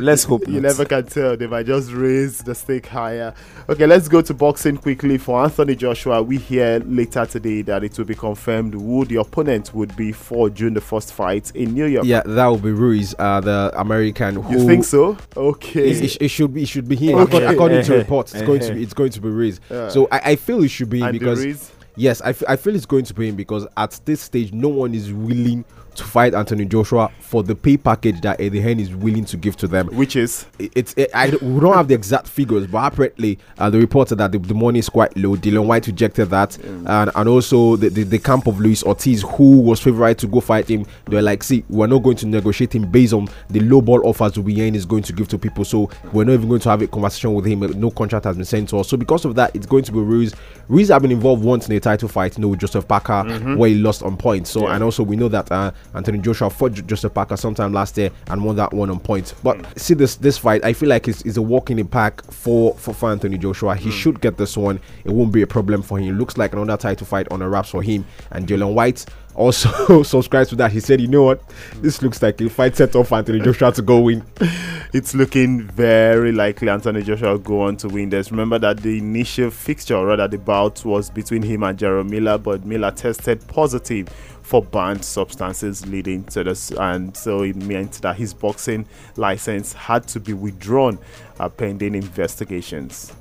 Let's 0.00 0.24
hope 0.24 0.46
You 0.46 0.54
not. 0.54 0.62
never 0.62 0.84
can 0.84 1.06
tell. 1.06 1.36
They 1.36 1.46
might 1.46 1.66
just 1.66 1.90
raise 1.92 2.38
the 2.38 2.54
stake 2.54 2.86
higher. 2.86 3.32
Okay, 3.68 3.86
let's 3.86 4.08
go 4.08 4.20
to 4.20 4.34
boxing 4.34 4.76
quickly. 4.76 5.16
For 5.18 5.42
Anthony 5.42 5.74
Joshua, 5.74 6.22
we 6.22 6.36
hear 6.36 6.80
later 6.84 7.24
today 7.26 7.62
that 7.62 7.82
it 7.82 7.96
will 7.96 8.04
be 8.04 8.14
confirmed 8.14 8.74
who 8.74 9.04
the 9.06 9.16
opponent 9.16 9.72
would 9.74 9.96
be 9.96 10.12
for 10.12 10.50
June 10.50 10.74
the 10.74 10.80
first 10.82 11.12
fight 11.14 11.50
in 11.54 11.72
New 11.72 11.86
York. 11.86 12.04
Yeah, 12.06 12.22
that 12.26 12.46
will 12.46 12.58
be 12.58 12.72
Ruiz, 12.72 13.14
uh, 13.18 13.40
the 13.40 13.72
American. 13.76 14.42
Who 14.42 14.52
You 14.58 14.66
think 14.66 14.84
so? 14.84 15.16
Okay. 15.36 15.90
It, 15.90 16.20
it, 16.20 16.28
should 16.28 16.52
be. 16.52 16.62
It 16.64 16.68
should 16.68 16.88
be 16.88 16.96
him. 16.96 17.16
Okay. 17.18 17.38
According, 17.38 17.48
according 17.54 17.84
to 17.84 17.94
reports, 17.98 18.34
it's 18.34 18.42
going 18.42 18.60
to 18.60 18.74
be. 18.74 18.82
It's 18.82 18.94
going 18.94 19.10
to 19.12 19.20
be 19.20 19.28
Ruiz. 19.28 19.60
So 19.68 20.08
I, 20.12 20.32
I 20.32 20.36
feel 20.36 20.62
it 20.62 20.68
should 20.68 20.90
be 20.90 20.98
him 21.00 21.06
And 21.08 21.14
the 21.14 21.18
because? 21.20 21.72
Yes, 21.96 22.20
I, 22.22 22.30
f- 22.30 22.42
I 22.48 22.56
feel 22.56 22.74
it's 22.74 22.86
going 22.86 23.04
to 23.04 23.14
be 23.14 23.28
him 23.28 23.36
because 23.36 23.66
at 23.76 23.98
this 24.04 24.20
stage, 24.20 24.52
no 24.52 24.68
one 24.68 24.94
is 24.94 25.12
willing 25.12 25.64
to 25.96 26.04
fight 26.04 26.34
Anthony 26.34 26.64
Joshua 26.64 27.10
for 27.20 27.42
the 27.42 27.54
pay 27.54 27.76
package 27.76 28.20
that 28.22 28.40
Eddie 28.40 28.60
Hearn 28.60 28.80
is 28.80 28.94
willing 28.94 29.24
to 29.26 29.36
give 29.36 29.56
to 29.58 29.66
them. 29.68 29.88
Which 29.88 30.16
is 30.16 30.46
It- 30.58 30.72
It's 30.74 30.94
it, 30.96 31.10
I 31.14 31.30
don't- 31.30 31.42
we 31.42 31.60
don't 31.60 31.74
have 31.74 31.88
the 31.88 31.94
exact 31.94 32.28
figures, 32.28 32.66
but 32.66 32.92
apparently 32.92 33.38
uh, 33.58 33.70
the 33.70 33.78
reported 33.78 34.16
that 34.16 34.32
the, 34.32 34.38
the 34.38 34.54
money 34.54 34.78
is 34.78 34.88
quite 34.88 35.16
low. 35.16 35.36
Dillian 35.36 35.66
Whyte 35.66 35.86
rejected 35.86 36.26
that, 36.30 36.56
and 36.86 37.10
and 37.14 37.28
also 37.28 37.76
the, 37.76 37.88
the, 37.88 38.02
the 38.02 38.18
camp 38.18 38.46
of 38.46 38.60
Luis 38.60 38.82
Ortiz, 38.84 39.22
who 39.22 39.60
was 39.60 39.80
favourite 39.80 40.18
to 40.18 40.26
go 40.26 40.40
fight 40.40 40.68
him, 40.68 40.86
they're 41.06 41.22
like, 41.22 41.42
see, 41.42 41.64
we're 41.68 41.86
not 41.86 42.02
going 42.02 42.16
to 42.18 42.26
negotiate 42.26 42.74
him 42.74 42.90
based 42.90 43.12
on 43.12 43.28
the 43.50 43.60
low 43.60 43.80
ball 43.80 44.06
offers 44.06 44.32
Ubiyen 44.34 44.74
is 44.74 44.84
going 44.86 45.02
to 45.04 45.12
give 45.12 45.28
to 45.28 45.38
people. 45.38 45.64
So 45.64 45.90
we're 46.12 46.24
not 46.24 46.32
even 46.34 46.48
going 46.48 46.60
to 46.60 46.68
have 46.70 46.82
a 46.82 46.86
conversation 46.86 47.34
with 47.34 47.44
him. 47.46 47.60
No 47.80 47.90
contract 47.90 48.24
has 48.24 48.36
been 48.36 48.44
sent 48.44 48.68
to 48.70 48.78
us. 48.78 48.88
So 48.88 48.96
because 48.96 49.24
of 49.24 49.34
that, 49.36 49.54
it's 49.54 49.66
going 49.66 49.84
to 49.84 49.92
be 49.92 49.98
Ruiz. 49.98 50.34
Ruiz 50.68 50.88
have 50.88 51.02
been 51.02 51.12
involved 51.12 51.44
once 51.44 51.68
in 51.68 51.74
a 51.76 51.80
title 51.80 52.08
fight, 52.08 52.36
you 52.36 52.42
know, 52.42 52.48
with 52.48 52.60
Joseph 52.60 52.86
Parker, 52.88 53.22
where 53.56 53.68
he 53.70 53.76
lost 53.76 54.02
on 54.02 54.16
points. 54.16 54.50
So 54.50 54.66
and 54.66 54.82
also 54.82 55.02
we 55.02 55.16
know 55.16 55.28
that 55.28 55.50
uh, 55.52 55.70
Anthony 55.94 56.18
Joshua 56.18 56.50
fought 56.50 56.72
Jo- 56.72 56.82
Joseph 56.82 57.14
Parker 57.14 57.36
sometime 57.36 57.72
last 57.72 57.96
year 57.96 58.10
and 58.28 58.44
won 58.44 58.56
that 58.56 58.72
one 58.72 58.90
on 58.90 59.00
points. 59.00 59.32
But 59.42 59.58
mm. 59.58 59.78
see 59.78 59.94
this 59.94 60.16
this 60.16 60.38
fight, 60.38 60.64
I 60.64 60.72
feel 60.72 60.88
like 60.88 61.08
it's, 61.08 61.22
it's 61.22 61.36
a 61.36 61.42
walk 61.42 61.70
in 61.70 61.76
the 61.76 61.84
park 61.84 62.24
for, 62.30 62.74
for 62.76 62.94
for 62.94 63.10
Anthony 63.10 63.38
Joshua. 63.38 63.76
He 63.76 63.90
mm. 63.90 63.92
should 63.92 64.20
get 64.20 64.36
this 64.36 64.56
one. 64.56 64.80
It 65.04 65.12
won't 65.12 65.32
be 65.32 65.42
a 65.42 65.46
problem 65.46 65.82
for 65.82 65.98
him. 65.98 66.14
It 66.14 66.18
looks 66.18 66.36
like 66.36 66.52
another 66.52 66.76
title 66.76 67.06
fight 67.06 67.28
on 67.30 67.40
the 67.40 67.48
wraps 67.48 67.70
for 67.70 67.82
him. 67.82 68.04
And 68.30 68.46
Dillian 68.46 68.74
Whyte 68.74 69.06
also 69.34 70.02
subscribes 70.02 70.50
to 70.50 70.56
that. 70.56 70.72
He 70.72 70.80
said, 70.80 71.00
you 71.00 71.08
know 71.08 71.24
what, 71.24 71.42
this 71.76 72.02
looks 72.02 72.22
like 72.22 72.40
a 72.40 72.48
fight 72.48 72.76
set 72.76 72.94
up 72.96 73.06
for 73.06 73.16
Anthony 73.16 73.40
Joshua 73.40 73.72
to 73.72 73.82
go 73.82 74.00
win. 74.00 74.24
it's 74.92 75.14
looking 75.14 75.62
very 75.62 76.32
likely 76.32 76.68
Anthony 76.68 77.02
Joshua 77.02 77.32
will 77.32 77.38
go 77.38 77.62
on 77.62 77.76
to 77.78 77.88
win 77.88 78.10
this. 78.10 78.30
Remember 78.30 78.58
that 78.58 78.78
the 78.78 78.98
initial 78.98 79.50
fixture, 79.50 79.96
or 79.96 80.06
rather 80.06 80.28
the 80.28 80.38
bout, 80.38 80.84
was 80.84 81.10
between 81.10 81.42
him 81.42 81.62
and 81.62 81.78
Jarrell 81.78 82.08
Miller, 82.08 82.38
but 82.38 82.64
Miller 82.64 82.90
tested 82.90 83.46
positive 83.48 84.08
for 84.42 84.62
banned 84.62 85.02
substances 85.02 85.86
leading 85.86 86.22
to 86.24 86.44
this, 86.44 86.70
and 86.72 87.16
so 87.16 87.42
it 87.42 87.56
meant 87.56 87.92
that 88.02 88.16
his 88.16 88.34
boxing 88.34 88.86
license 89.16 89.72
had 89.72 90.06
to 90.06 90.20
be 90.20 90.34
withdrawn 90.34 90.98
uh, 91.40 91.48
pending 91.48 91.94
investigations. 91.94 93.12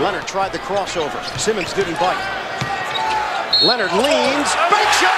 Leonard 0.00 0.26
tried 0.28 0.52
the 0.52 0.58
crossover. 0.58 1.38
Simmons 1.38 1.72
didn't 1.74 1.98
bite. 1.98 2.38
Leonard 3.64 3.90
leans. 3.92 4.54
Big 4.70 4.88
shot 4.94 5.17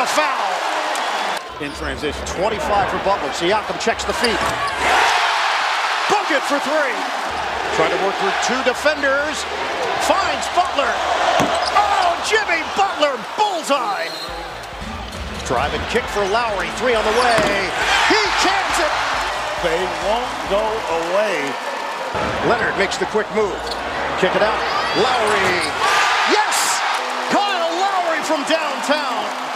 And 0.00 0.08
the 0.08 0.16
foul. 0.16 1.60
In 1.60 1.72
transition. 1.76 2.24
25 2.40 2.56
for 2.88 2.96
Butler. 3.04 3.28
Siakam 3.36 3.76
checks 3.84 4.04
the 4.08 4.16
feet. 4.16 4.40
Bucket 6.08 6.40
for 6.48 6.56
three. 6.64 6.96
Trying 7.76 7.92
to 7.92 8.00
work 8.00 8.16
through 8.16 8.32
two 8.48 8.60
defenders. 8.64 9.44
Finds 10.08 10.46
Butler. 10.56 10.88
Oh, 11.76 12.16
Jimmy 12.24 12.64
Butler. 12.80 13.12
Bullseye. 13.36 14.08
Driving 15.44 15.84
kick 15.92 16.04
for 16.16 16.24
Lowry. 16.32 16.72
Three 16.80 16.96
on 16.96 17.04
the 17.04 17.16
way. 17.20 17.44
He 18.08 18.20
cans 18.40 18.78
it. 18.80 18.94
They 19.60 19.80
won't 20.08 20.32
go 20.48 20.64
away. 20.64 21.44
Leonard 22.48 22.72
makes 22.78 22.96
the 22.96 23.04
quick 23.12 23.28
move. 23.36 23.60
Kick 24.16 24.32
it 24.32 24.40
out. 24.40 24.60
Lowry. 24.96 25.60
Yes! 26.32 26.80
Kyle 27.28 27.68
Lowry 27.84 28.24
from 28.24 28.40
downtown. 28.48 29.49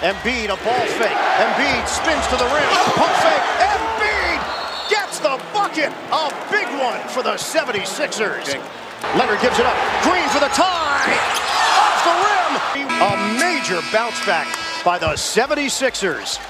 Embiid, 0.00 0.46
a 0.46 0.56
ball 0.64 0.86
fake. 0.96 1.20
Embiid 1.36 1.86
spins 1.86 2.26
to 2.28 2.36
the 2.36 2.48
rim. 2.56 2.72
Pump 2.96 3.12
fake. 3.20 3.44
Embiid 3.60 4.40
gets 4.88 5.18
the 5.18 5.36
bucket. 5.52 5.92
A 6.10 6.32
big 6.50 6.66
one 6.80 7.06
for 7.08 7.22
the 7.22 7.34
76ers. 7.36 8.48
Leonard 9.18 9.40
gives 9.42 9.58
it 9.58 9.66
up. 9.66 9.76
Green 10.02 10.26
for 10.30 10.40
the 10.40 10.48
tie. 10.56 11.04
Off 11.76 12.00
the 12.08 12.16
rim. 12.24 12.88
A 13.02 13.38
major 13.38 13.80
bounce 13.92 14.24
back 14.24 14.48
by 14.86 14.98
the 14.98 15.08
76ers. 15.08 16.40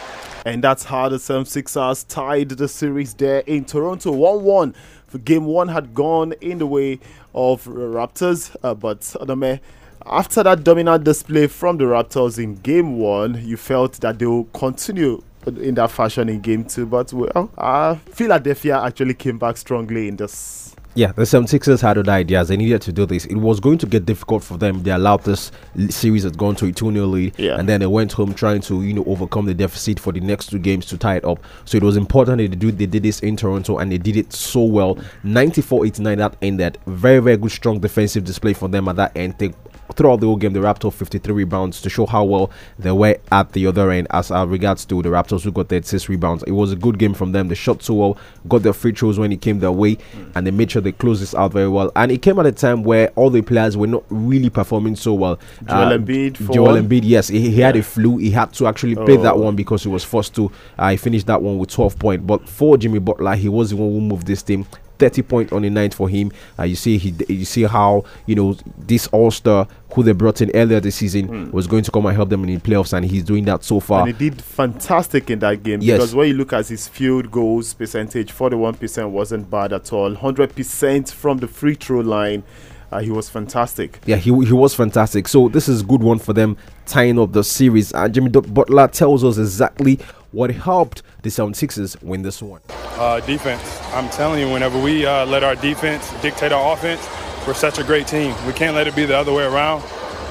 And 0.47 0.63
that's 0.63 0.85
how 0.85 1.09
the 1.09 1.17
76ers 1.17 2.07
tied 2.07 2.51
the 2.51 2.69
series 2.69 3.15
there 3.15 3.41
in 3.41 3.65
Toronto 3.65 4.13
1 4.13 4.45
1. 4.45 4.75
For 5.09 5.19
game 5.19 5.47
one 5.47 5.67
had 5.67 5.93
gone 5.93 6.35
in 6.41 6.59
the 6.59 6.69
way 6.69 7.01
of 7.35 7.65
Raptors, 7.65 8.55
uh, 8.63 8.75
but 8.75 9.01
Adame, 9.01 9.59
after 10.07 10.43
that 10.43 10.65
dominant 10.65 11.05
display 11.05 11.47
from 11.47 11.77
the 11.79 11.85
Raptors 11.85 12.43
in 12.43 12.57
game 12.57 12.99
one, 12.99 13.45
you 13.47 13.57
felt 13.57 13.95
that 14.01 14.19
they 14.19 14.27
will 14.27 14.45
continue 14.45 15.23
in 15.47 15.75
that 15.75 15.91
fashion 15.91 16.29
in 16.29 16.41
game 16.41 16.65
two. 16.65 16.87
But 16.87 17.13
well, 17.13 17.51
uh, 17.57 17.95
Philadelphia 17.95 18.81
actually 18.81 19.15
came 19.15 19.39
back 19.39 19.57
strongly 19.57 20.09
in 20.09 20.17
this 20.17 20.71
yeah, 20.97 21.13
the 21.13 21.23
76ers 21.23 21.81
had 21.81 21.99
other 21.99 22.11
ideas. 22.11 22.49
They 22.49 22.57
needed 22.57 22.83
to 22.83 22.93
do 22.93 23.07
this. 23.07 23.25
It 23.27 23.37
was 23.37 23.61
going 23.61 23.79
to 23.79 23.87
get 23.87 24.07
difficult 24.07 24.43
for 24.43 24.59
them. 24.59 24.83
They 24.83 24.91
allowed 24.91 25.23
this 25.23 25.53
series 25.89 26.25
had 26.25 26.37
gone 26.37 26.57
to 26.57 26.67
a 26.67 26.73
2 26.73 26.93
0 26.93 27.07
lead. 27.07 27.39
Yeah. 27.39 27.59
And 27.59 27.69
then 27.69 27.79
they 27.79 27.87
went 27.87 28.13
home 28.13 28.35
trying 28.35 28.61
to, 28.63 28.83
you 28.83 28.95
know, 28.95 29.05
overcome 29.05 29.47
the 29.47 29.55
deficit 29.55 30.01
for 30.01 30.13
the 30.13 30.21
next 30.21 30.47
two 30.47 30.59
games 30.59 30.87
to 30.87 30.99
tie 30.99 31.17
it 31.17 31.25
up. 31.25 31.39
So 31.65 31.77
it 31.77 31.85
was 31.85 31.97
important 31.97 32.39
that 32.39 32.51
they, 32.51 32.57
do, 32.57 32.73
they 32.73 32.87
did 32.87 33.05
this 33.05 33.21
in 33.21 33.37
Toronto 33.37 33.79
and 33.79 33.93
they 33.93 33.99
did 33.99 34.17
it 34.17 34.33
so 34.33 34.65
well. 34.65 34.99
94 35.23 35.87
89, 35.87 36.19
that 36.19 36.37
ended. 36.43 36.79
Very, 36.87 37.21
very 37.21 37.37
good, 37.37 37.53
strong 37.53 37.79
defensive 37.79 38.25
display 38.25 38.53
for 38.53 38.69
them 38.69 38.89
at 38.89 38.97
that 38.97 39.17
end. 39.17 39.39
They 39.39 39.53
throughout 39.95 40.21
the 40.21 40.27
whole 40.27 40.37
game, 40.37 40.53
the 40.53 40.61
Raptors 40.61 40.93
53 40.93 41.33
rebounds 41.33 41.81
to 41.83 41.91
show 41.91 42.07
how 42.07 42.25
well 42.25 42.51
they 42.79 42.93
were 42.93 43.17
at 43.33 43.53
the 43.53 43.67
other 43.67 43.91
end 43.91 44.07
as 44.11 44.31
uh, 44.31 44.47
regards 44.47 44.85
to 44.87 45.03
the 45.03 45.09
Raptors 45.09 45.43
who 45.43 45.53
got 45.53 45.69
their 45.69 45.81
36 45.81 46.09
rebounds. 46.09 46.43
It 46.45 46.53
was 46.53 46.73
a 46.73 46.77
good 46.77 46.99
game 46.99 47.15
from 47.15 47.33
them. 47.33 47.49
They 47.49 47.55
shot 47.55 47.83
so 47.83 47.95
well, 47.95 48.19
got 48.49 48.63
their 48.63 48.73
free 48.73 48.93
throws 48.93 49.19
when 49.19 49.33
it 49.33 49.41
came 49.41 49.61
their 49.61 49.73
way, 49.73 49.99
and 50.35 50.47
they 50.47 50.51
made 50.51 50.71
sure 50.71 50.83
they 50.83 50.93
closed 50.93 51.23
this 51.23 51.35
out 51.35 51.53
very 51.53 51.69
well. 51.69 51.91
And 51.97 52.11
it 52.13 52.23
came 52.23 52.39
at 52.39 52.47
a 52.47 52.53
time 52.53 52.83
where 52.83 53.09
all 53.17 53.31
the 53.31 53.43
players 53.43 53.77
were 53.77 53.87
not 53.87 54.05
really 54.09 54.51
performing 54.51 54.97
so 54.97 55.15
well. 55.15 55.39
Joel 55.67 55.89
uh, 55.89 55.99
Embiid, 55.99 56.53
Joel 56.53 56.81
Embiid, 56.81 57.03
yes, 57.05 57.29
he, 57.29 57.41
he 57.41 57.49
yeah. 57.51 57.67
had 57.67 57.77
a 57.77 57.83
flu. 57.83 58.19
He 58.19 58.31
had 58.31 58.53
to 58.55 58.67
actually 58.67 58.95
play 58.95 59.17
oh. 59.17 59.23
that 59.23 59.39
one 59.39 59.57
because 59.57 59.83
he 59.83 59.89
was 59.89 60.05
forced 60.05 60.35
to. 60.37 60.51
Uh, 60.79 60.91
he 60.91 60.97
finished 60.97 61.27
that 61.27 61.43
one 61.43 61.59
with 61.59 61.71
12 61.71 61.99
points. 61.99 62.25
But 62.25 62.49
for 62.49 62.77
Jimmy 62.77 62.99
Butler, 62.99 63.35
he 63.37 63.49
was 63.49 63.71
the 63.71 63.77
one 63.77 63.91
who 63.91 64.01
moved 64.01 64.27
this 64.27 64.43
team. 64.43 64.67
30 65.01 65.23
point 65.23 65.53
on 65.53 65.63
the 65.63 65.71
night 65.71 65.95
for 65.95 66.09
him. 66.09 66.31
Uh, 66.59 66.65
you 66.65 66.77
see, 66.77 66.99
he 66.99 67.15
you 67.29 67.45
see 67.45 67.65
how 67.65 68.05
you 68.27 68.35
know 68.35 68.57
this 68.79 69.07
All 69.09 69.31
Star 69.31 69.67
who 69.95 70.03
they 70.03 70.13
brought 70.13 70.41
in 70.41 70.51
earlier 70.55 70.79
this 70.79 70.97
season 70.97 71.29
mm. 71.29 71.53
was 71.53 71.67
going 71.67 71.83
to 71.83 71.91
come 71.91 72.07
and 72.07 72.15
help 72.15 72.29
them 72.29 72.45
in 72.45 72.55
the 72.55 72.61
playoffs, 72.61 72.93
and 72.93 73.07
he's 73.07 73.25
doing 73.25 73.45
that 73.47 73.65
so 73.65 73.81
far. 73.81 74.07
And 74.07 74.17
he 74.17 74.31
did 74.31 74.41
fantastic 74.41 75.31
in 75.31 75.41
that 75.41 75.63
game 75.63 75.81
yes. 75.81 75.99
because 75.99 76.15
when 76.15 76.29
you 76.29 76.35
look 76.35 76.53
at 76.53 76.69
his 76.69 76.87
field 76.87 77.31
goals 77.31 77.75
percentage, 77.75 78.33
41% 78.33 79.11
wasn't 79.11 79.51
bad 79.51 79.73
at 79.73 79.93
all. 79.93 80.15
100% 80.15 81.13
from 81.13 81.39
the 81.39 81.49
free 81.49 81.75
throw 81.75 82.01
line. 82.01 82.45
Uh, 82.91 83.01
he 83.01 83.11
was 83.11 83.29
fantastic. 83.29 84.01
Yeah, 84.05 84.17
he, 84.17 84.31
he 84.45 84.53
was 84.53 84.75
fantastic. 84.75 85.29
So 85.29 85.49
this 85.49 85.69
is 85.69 85.83
a 85.83 85.85
good 85.85 86.03
one 86.03 86.19
for 86.19 86.33
them 86.33 86.57
tying 86.87 87.19
up 87.19 87.33
the 87.33 87.45
series. 87.45 87.93
And 87.93 88.13
Jimmy 88.13 88.31
Butler 88.31 88.89
tells 88.89 89.25
us 89.25 89.39
exactly 89.39 90.01
what 90.33 90.51
helped 90.51 91.03
the 91.23 91.29
76ers 91.31 92.03
win 92.03 92.23
this 92.23 92.43
one. 92.43 92.61
Uh, 92.71 93.21
defense. 93.21 93.81
I'm 93.93 94.09
telling 94.11 94.41
you, 94.41 94.53
whenever 94.53 94.81
we 94.81 95.07
uh, 95.07 95.27
let 95.27 95.45
our 95.45 95.55
defense 95.55 96.13
dictate 96.21 96.53
our 96.53 96.73
offense, 96.73 97.09
we're 97.47 97.55
such 97.55 97.79
a 97.79 97.85
great 97.85 98.07
team. 98.07 98.35
We 98.47 98.53
can't 98.53 98.75
let 98.75 98.87
it 98.87 98.95
be 98.95 99.05
the 99.05 99.17
other 99.17 99.33
way 99.33 99.45
around. 99.45 99.83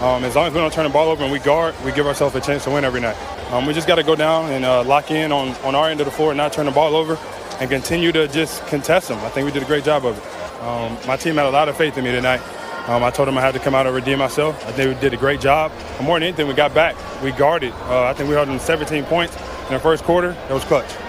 Um, 0.01 0.23
as 0.23 0.35
long 0.35 0.47
as 0.47 0.53
we 0.53 0.59
don't 0.59 0.71
turn 0.71 0.85
the 0.85 0.89
ball 0.89 1.09
over 1.09 1.23
and 1.23 1.31
we 1.31 1.39
guard, 1.39 1.75
we 1.83 1.91
give 1.91 2.07
ourselves 2.07 2.33
a 2.35 2.39
chance 2.39 2.63
to 2.63 2.69
win 2.69 2.85
every 2.85 3.01
night. 3.01 3.17
Um, 3.51 3.65
we 3.65 3.73
just 3.73 3.87
got 3.87 3.95
to 3.95 4.03
go 4.03 4.15
down 4.15 4.49
and 4.51 4.63
uh, 4.63 4.83
lock 4.83 5.11
in 5.11 5.31
on, 5.31 5.49
on 5.65 5.75
our 5.75 5.89
end 5.89 5.99
of 5.99 6.05
the 6.05 6.11
floor 6.11 6.31
and 6.31 6.37
not 6.37 6.53
turn 6.53 6.67
the 6.67 6.71
ball 6.71 6.95
over 6.95 7.17
and 7.59 7.69
continue 7.69 8.13
to 8.13 8.27
just 8.29 8.65
contest 8.67 9.09
them. 9.09 9.19
I 9.19 9.29
think 9.29 9.45
we 9.45 9.51
did 9.51 9.63
a 9.63 9.65
great 9.65 9.83
job 9.83 10.05
of 10.05 10.17
it. 10.17 10.48
Um, 10.61 10.97
my 11.07 11.17
team 11.17 11.35
had 11.35 11.45
a 11.45 11.49
lot 11.49 11.69
of 11.69 11.77
faith 11.77 11.97
in 11.97 12.03
me 12.03 12.11
tonight. 12.11 12.41
Um, 12.89 13.03
I 13.03 13.11
told 13.11 13.27
them 13.27 13.37
I 13.37 13.41
had 13.41 13.53
to 13.53 13.59
come 13.59 13.75
out 13.75 13.85
and 13.85 13.95
redeem 13.95 14.19
myself. 14.19 14.65
I 14.65 14.71
think 14.71 14.95
we 14.95 14.99
did 14.99 15.13
a 15.13 15.17
great 15.17 15.41
job. 15.41 15.71
More 16.01 16.17
than 16.17 16.27
anything, 16.27 16.47
we 16.47 16.53
got 16.53 16.73
back. 16.73 16.95
We 17.21 17.31
guarded. 17.31 17.71
Uh, 17.83 18.05
I 18.05 18.13
think 18.13 18.29
we 18.29 18.35
held 18.35 18.47
them 18.47 18.59
17 18.59 19.03
points 19.05 19.35
in 19.67 19.73
the 19.73 19.79
first 19.79 20.03
quarter. 20.03 20.35
It 20.49 20.53
was 20.53 20.63
clutch. 20.63 21.08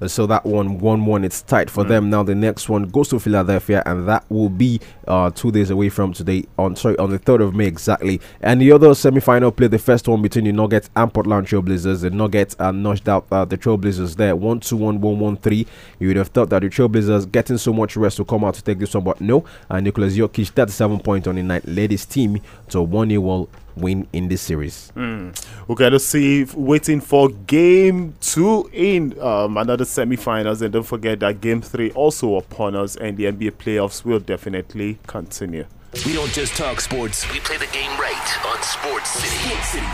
Uh, 0.00 0.08
so 0.08 0.26
that 0.26 0.44
one, 0.44 0.78
one, 0.78 1.06
one, 1.06 1.24
it's 1.24 1.42
tight 1.42 1.70
for 1.70 1.84
mm. 1.84 1.88
them. 1.88 2.10
Now 2.10 2.22
the 2.22 2.34
next 2.34 2.68
one 2.68 2.84
goes 2.84 3.08
to 3.08 3.18
Philadelphia, 3.18 3.82
and 3.86 4.08
that 4.08 4.24
will 4.28 4.48
be 4.48 4.80
uh, 5.06 5.30
two 5.30 5.50
days 5.50 5.70
away 5.70 5.88
from 5.88 6.12
today. 6.12 6.44
On 6.58 6.76
sorry, 6.76 6.96
on 6.98 7.10
the 7.10 7.18
third 7.18 7.40
of 7.40 7.54
May 7.54 7.66
exactly. 7.66 8.20
And 8.40 8.60
the 8.60 8.72
other 8.72 8.94
semi-final 8.94 9.52
play, 9.52 9.68
the 9.68 9.78
first 9.78 10.08
one 10.08 10.22
between 10.22 10.44
the 10.44 10.52
Nuggets 10.52 10.90
and 10.96 11.12
Portland 11.12 11.46
Trailblazers. 11.46 12.02
The 12.02 12.10
Nuggets 12.10 12.56
are 12.58 12.72
notched 12.72 13.08
out 13.08 13.26
uh, 13.30 13.44
the 13.44 13.58
Trailblazers 13.58 14.16
there, 14.16 14.36
one 14.36 14.60
two 14.60 14.76
one 14.76 15.00
one 15.00 15.18
one 15.18 15.36
three. 15.36 15.66
You 15.98 16.08
would 16.08 16.16
have 16.16 16.28
thought 16.28 16.50
that 16.50 16.62
the 16.62 16.68
Trailblazers 16.68 17.30
getting 17.30 17.58
so 17.58 17.72
much 17.72 17.96
rest 17.96 18.16
to 18.18 18.24
come 18.24 18.44
out 18.44 18.54
to 18.54 18.62
take 18.62 18.78
this 18.78 18.94
one, 18.94 19.04
but 19.04 19.20
no. 19.20 19.44
And 19.68 19.84
Nicholas 19.84 20.16
Jokic, 20.16 20.48
37 20.48 21.00
points 21.00 21.26
on 21.26 21.36
the 21.36 21.42
night, 21.42 21.66
led 21.66 21.90
his 21.90 22.06
team 22.06 22.40
to 22.68 22.82
one 22.82 23.10
0 23.10 23.48
win 23.76 24.06
in 24.12 24.28
this 24.28 24.42
series. 24.42 24.92
Mm. 24.96 25.36
Okay, 25.70 25.90
let's 25.90 26.04
see. 26.04 26.46
Waiting 26.54 27.00
for 27.00 27.28
game 27.28 28.14
two 28.20 28.68
in 28.72 29.18
um, 29.20 29.56
another 29.56 29.84
semi-finals, 29.84 30.62
and 30.62 30.72
don't 30.72 30.82
forget 30.82 31.20
that 31.20 31.40
game 31.40 31.62
three 31.62 31.90
also 31.92 32.36
upon 32.36 32.74
us, 32.74 32.96
and 32.96 33.16
the 33.16 33.24
NBA 33.24 33.52
playoffs 33.52 34.04
will 34.04 34.20
definitely 34.20 34.98
continue. 35.06 35.66
We 36.04 36.14
don't 36.14 36.32
just 36.32 36.56
talk 36.56 36.80
sports; 36.80 37.30
we 37.32 37.40
play 37.40 37.56
the 37.56 37.66
game 37.66 37.90
right 37.98 38.46
on 38.46 38.62
Sports 38.62 39.10
City. 39.10 39.36
Sports 39.36 39.68
City. 39.68 39.86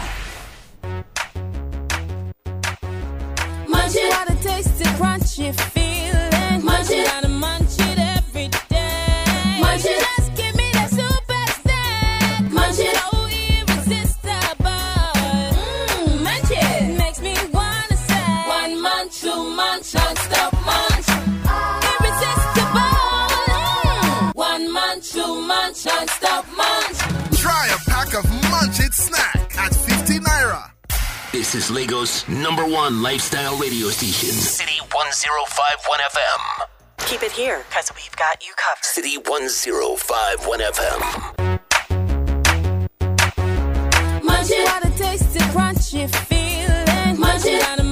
Munch 3.69 3.95
it, 3.97 4.43
tasty, 4.43 4.85
crunchy 4.85 5.55
feeling. 5.71 6.65
Munch 6.65 6.91
it, 6.91 7.29
munch 7.29 7.79
it 7.79 7.99
every 7.99 8.49
day. 8.49 9.59
Munch 9.61 9.85
it. 9.85 10.12
This 31.53 31.55
is 31.55 31.71
Lagos' 31.71 32.27
number 32.29 32.65
one 32.65 33.03
lifestyle 33.03 33.59
radio 33.59 33.89
station, 33.89 34.31
City 34.31 34.79
1051 34.91 36.01
FM. 36.01 36.41
Keep 37.07 37.23
it 37.25 37.33
here, 37.33 37.63
because 37.69 37.93
we've 37.95 38.17
got 38.17 38.43
you 38.43 38.55
covered. 38.57 38.85
City 38.85 39.19
1051 39.19 40.61
FM. 40.61 41.01
Munch 44.25 44.51
it, 44.51 44.65
what 44.65 44.87
a 44.87 44.91
tasty, 44.97 45.41
crunchy 45.53 46.09
feeling. 46.25 47.21
Munch 47.21 47.45
it, 47.45 47.63
munch 47.63 47.81
it 47.81 47.92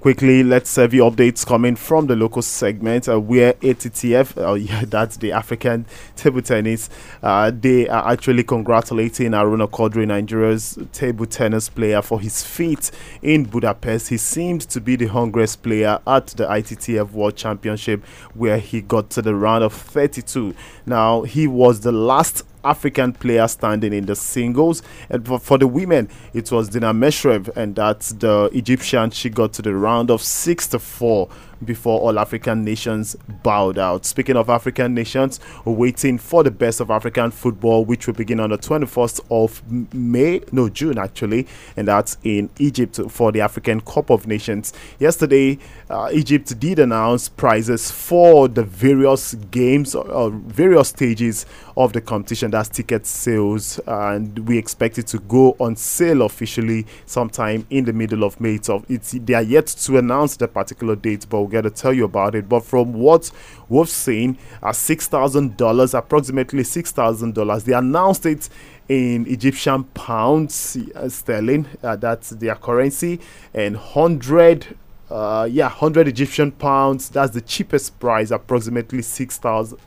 Quickly, 0.00 0.44
let's 0.44 0.76
have 0.76 0.90
the 0.90 0.98
updates 0.98 1.44
coming 1.44 1.74
from 1.74 2.06
the 2.06 2.14
local 2.14 2.42
segment 2.42 3.08
uh, 3.08 3.18
where 3.18 3.54
ATTF, 3.54 4.36
uh, 4.36 4.52
yeah, 4.54 4.84
that's 4.86 5.16
the 5.16 5.32
African 5.32 5.86
Table 6.16 6.42
Tennis, 6.42 6.90
uh, 7.22 7.50
they 7.52 7.88
are 7.88 8.12
actually 8.12 8.44
congratulating 8.44 9.30
Aruna 9.32 9.68
Quadri, 9.68 10.06
Nigeria's 10.06 10.78
table 10.92 11.24
tennis 11.24 11.70
player, 11.70 12.02
for 12.02 12.20
his 12.20 12.44
feat 12.44 12.90
in 13.22 13.44
Budapest. 13.44 14.10
He 14.10 14.18
seems 14.18 14.66
to 14.66 14.82
be 14.82 14.96
the 14.96 15.06
hungriest 15.06 15.62
player 15.62 15.98
at 16.06 16.26
the 16.28 16.44
ITTF 16.44 17.12
World 17.12 17.36
Championship, 17.36 18.04
where 18.34 18.58
he 18.58 18.82
got 18.82 19.08
to 19.10 19.22
the 19.22 19.34
round 19.34 19.64
of 19.64 19.72
32. 19.72 20.54
Now, 20.84 21.22
he 21.22 21.46
was 21.46 21.80
the 21.80 21.92
last 21.92 22.44
African 22.66 23.12
player 23.12 23.48
standing 23.48 23.92
in 23.92 24.06
the 24.06 24.16
singles. 24.16 24.82
And 25.08 25.26
for, 25.26 25.38
for 25.38 25.58
the 25.58 25.66
women, 25.66 26.08
it 26.34 26.50
was 26.50 26.68
Dina 26.68 26.92
Meshref, 26.92 27.54
and 27.56 27.74
that's 27.76 28.10
the 28.10 28.50
Egyptian. 28.52 29.10
She 29.10 29.30
got 29.30 29.52
to 29.54 29.62
the 29.62 29.74
round 29.74 30.10
of 30.10 30.22
six 30.22 30.66
to 30.68 30.78
four 30.78 31.28
before 31.64 32.00
all 32.00 32.18
African 32.18 32.64
nations 32.64 33.16
bowed 33.42 33.78
out. 33.78 34.04
Speaking 34.04 34.36
of 34.36 34.50
African 34.50 34.94
nations, 34.94 35.40
we're 35.64 35.72
waiting 35.72 36.18
for 36.18 36.42
the 36.42 36.50
best 36.50 36.80
of 36.80 36.90
African 36.90 37.30
football, 37.30 37.84
which 37.84 38.06
will 38.06 38.14
begin 38.14 38.40
on 38.40 38.50
the 38.50 38.58
21st 38.58 39.20
of 39.30 39.94
May, 39.94 40.40
no, 40.52 40.68
June 40.68 40.98
actually, 40.98 41.46
and 41.76 41.88
that's 41.88 42.16
in 42.24 42.50
Egypt 42.58 43.00
for 43.08 43.32
the 43.32 43.40
African 43.40 43.80
Cup 43.80 44.10
of 44.10 44.26
Nations. 44.26 44.72
Yesterday, 44.98 45.58
uh, 45.88 46.10
Egypt 46.12 46.58
did 46.58 46.78
announce 46.78 47.28
prizes 47.28 47.90
for 47.90 48.48
the 48.48 48.62
various 48.62 49.34
games 49.34 49.94
or, 49.94 50.06
or 50.10 50.30
various 50.30 50.88
stages 50.88 51.46
of 51.76 51.92
the 51.92 52.00
competition. 52.00 52.50
That's 52.50 52.68
ticket 52.68 53.06
sales, 53.06 53.78
and 53.86 54.38
we 54.48 54.58
expect 54.58 54.98
it 54.98 55.06
to 55.08 55.18
go 55.20 55.56
on 55.58 55.76
sale 55.76 56.22
officially 56.22 56.86
sometime 57.06 57.66
in 57.70 57.84
the 57.84 57.92
middle 57.92 58.24
of 58.24 58.40
May. 58.40 58.58
So 58.62 58.84
it's 58.88 59.12
they 59.12 59.34
are 59.34 59.42
yet 59.42 59.66
to 59.66 59.98
announce 59.98 60.36
the 60.36 60.48
particular 60.48 60.96
date, 60.96 61.26
but 61.28 61.42
we'll 61.46 61.62
get 61.62 61.62
to 61.62 61.70
tell 61.70 61.92
you 61.92 62.04
about 62.04 62.34
it. 62.34 62.48
But 62.48 62.64
from 62.64 62.92
what 62.92 63.30
we've 63.68 63.88
seen, 63.88 64.38
at 64.62 64.76
six 64.76 65.06
thousand 65.06 65.56
dollars, 65.56 65.94
approximately 65.94 66.64
six 66.64 66.92
thousand 66.92 67.34
dollars, 67.34 67.64
they 67.64 67.72
announced 67.72 68.26
it 68.26 68.48
in 68.88 69.26
Egyptian 69.26 69.84
pounds 69.84 70.76
uh, 70.94 71.08
sterling. 71.08 71.66
Uh, 71.82 71.96
that's 71.96 72.30
their 72.30 72.56
currency, 72.56 73.20
and 73.54 73.76
hundred. 73.76 74.76
Uh, 75.08 75.46
yeah, 75.48 75.68
100 75.68 76.08
Egyptian 76.08 76.50
pounds. 76.50 77.10
That's 77.10 77.32
the 77.32 77.40
cheapest 77.40 78.00
price, 78.00 78.32
approximately 78.32 79.02
six 79.02 79.38
thousand 79.38 79.78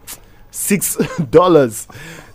six 0.51 0.95
dollars 1.29 1.87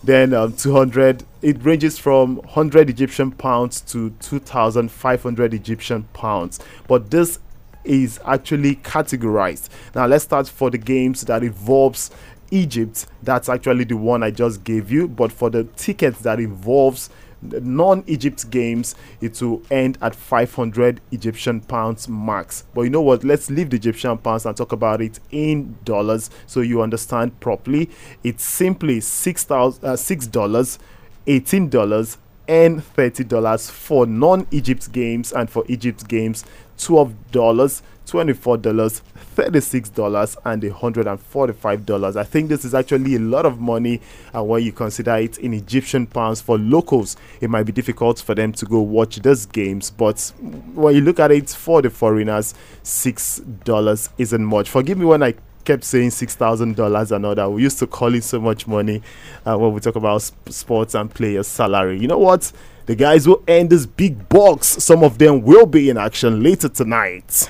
then 0.03 0.33
um, 0.33 0.53
200 0.53 1.23
it 1.41 1.63
ranges 1.63 1.97
from 1.97 2.37
100 2.37 2.89
egyptian 2.89 3.31
pounds 3.31 3.81
to 3.81 4.11
2500 4.21 5.53
egyptian 5.53 6.03
pounds 6.13 6.59
but 6.87 7.11
this 7.11 7.39
is 7.85 8.19
actually 8.25 8.75
categorized 8.77 9.69
now 9.93 10.05
let's 10.05 10.23
start 10.23 10.47
for 10.47 10.69
the 10.69 10.77
games 10.77 11.21
that 11.21 11.43
involves 11.43 12.11
egypt 12.51 13.07
that's 13.23 13.49
actually 13.49 13.83
the 13.83 13.97
one 13.97 14.21
i 14.23 14.29
just 14.29 14.63
gave 14.63 14.91
you 14.91 15.07
but 15.07 15.31
for 15.31 15.49
the 15.49 15.63
tickets 15.75 16.19
that 16.19 16.39
involves 16.39 17.09
non-Egypt 17.41 18.49
games, 18.49 18.95
it 19.21 19.41
will 19.41 19.61
end 19.69 19.97
at 20.01 20.15
500 20.15 21.01
Egyptian 21.11 21.61
pounds 21.61 22.07
max. 22.07 22.63
But 22.73 22.81
you 22.81 22.89
know 22.89 23.01
what? 23.01 23.23
Let's 23.23 23.49
leave 23.49 23.69
the 23.69 23.77
Egyptian 23.77 24.17
pounds 24.17 24.45
and 24.45 24.55
talk 24.55 24.71
about 24.71 25.01
it 25.01 25.19
in 25.31 25.77
dollars 25.83 26.29
so 26.47 26.61
you 26.61 26.81
understand 26.81 27.39
properly. 27.39 27.89
It's 28.23 28.43
simply 28.43 29.01
six 29.01 29.43
thousand 29.43 29.85
uh, 29.85 29.95
six 29.95 30.27
dollars, 30.27 30.79
eighteen 31.27 31.69
dollars, 31.69 32.17
and 32.47 32.83
thirty 32.83 33.23
dollars 33.23 33.69
for 33.69 34.05
non-Egypt 34.05 34.91
games, 34.91 35.31
and 35.33 35.49
for 35.49 35.63
Egypt 35.67 36.07
games, 36.07 36.45
twelve 36.77 37.13
dollars 37.31 37.81
$24, 38.05 39.01
$36, 39.35 40.37
and 40.45 40.61
$145. 40.63 42.15
I 42.15 42.23
think 42.23 42.49
this 42.49 42.65
is 42.65 42.73
actually 42.73 43.15
a 43.15 43.19
lot 43.19 43.45
of 43.45 43.59
money 43.59 44.01
and 44.33 44.47
when 44.47 44.63
you 44.63 44.71
consider 44.71 45.15
it 45.15 45.37
in 45.39 45.53
Egyptian 45.53 46.05
pounds 46.07 46.41
for 46.41 46.57
locals, 46.57 47.17
it 47.41 47.49
might 47.49 47.63
be 47.63 47.71
difficult 47.71 48.19
for 48.19 48.35
them 48.35 48.53
to 48.53 48.65
go 48.65 48.79
watch 48.79 49.17
those 49.17 49.45
games. 49.45 49.91
But 49.91 50.31
when 50.73 50.95
you 50.95 51.01
look 51.01 51.19
at 51.19 51.31
it 51.31 51.49
for 51.49 51.81
the 51.81 51.89
foreigners, 51.89 52.53
$6 52.83 54.09
isn't 54.17 54.45
much. 54.45 54.69
Forgive 54.69 54.97
me 54.97 55.05
when 55.05 55.23
I 55.23 55.33
kept 55.65 55.83
saying 55.83 56.11
six 56.11 56.35
thousand 56.35 56.75
dollars 56.75 57.11
and 57.11 57.25
all 57.25 57.33
that. 57.33 57.49
We 57.51 57.63
used 57.63 57.79
to 57.79 57.87
call 57.87 58.13
it 58.13 58.23
so 58.23 58.39
much 58.39 58.67
money 58.67 59.01
uh, 59.47 59.57
when 59.57 59.73
we 59.73 59.79
talk 59.79 59.95
about 59.95 60.21
sp- 60.21 60.37
sports 60.51 60.93
and 60.93 61.11
players' 61.11 61.47
salary. 61.47 61.99
You 61.99 62.07
know 62.07 62.19
what? 62.19 62.51
The 62.85 62.95
guys 62.95 63.27
will 63.27 63.43
earn 63.47 63.67
this 63.67 63.87
big 63.87 64.29
box. 64.29 64.67
Some 64.67 65.03
of 65.03 65.17
them 65.17 65.41
will 65.41 65.65
be 65.65 65.89
in 65.89 65.97
action 65.97 66.43
later 66.43 66.69
tonight. 66.69 67.49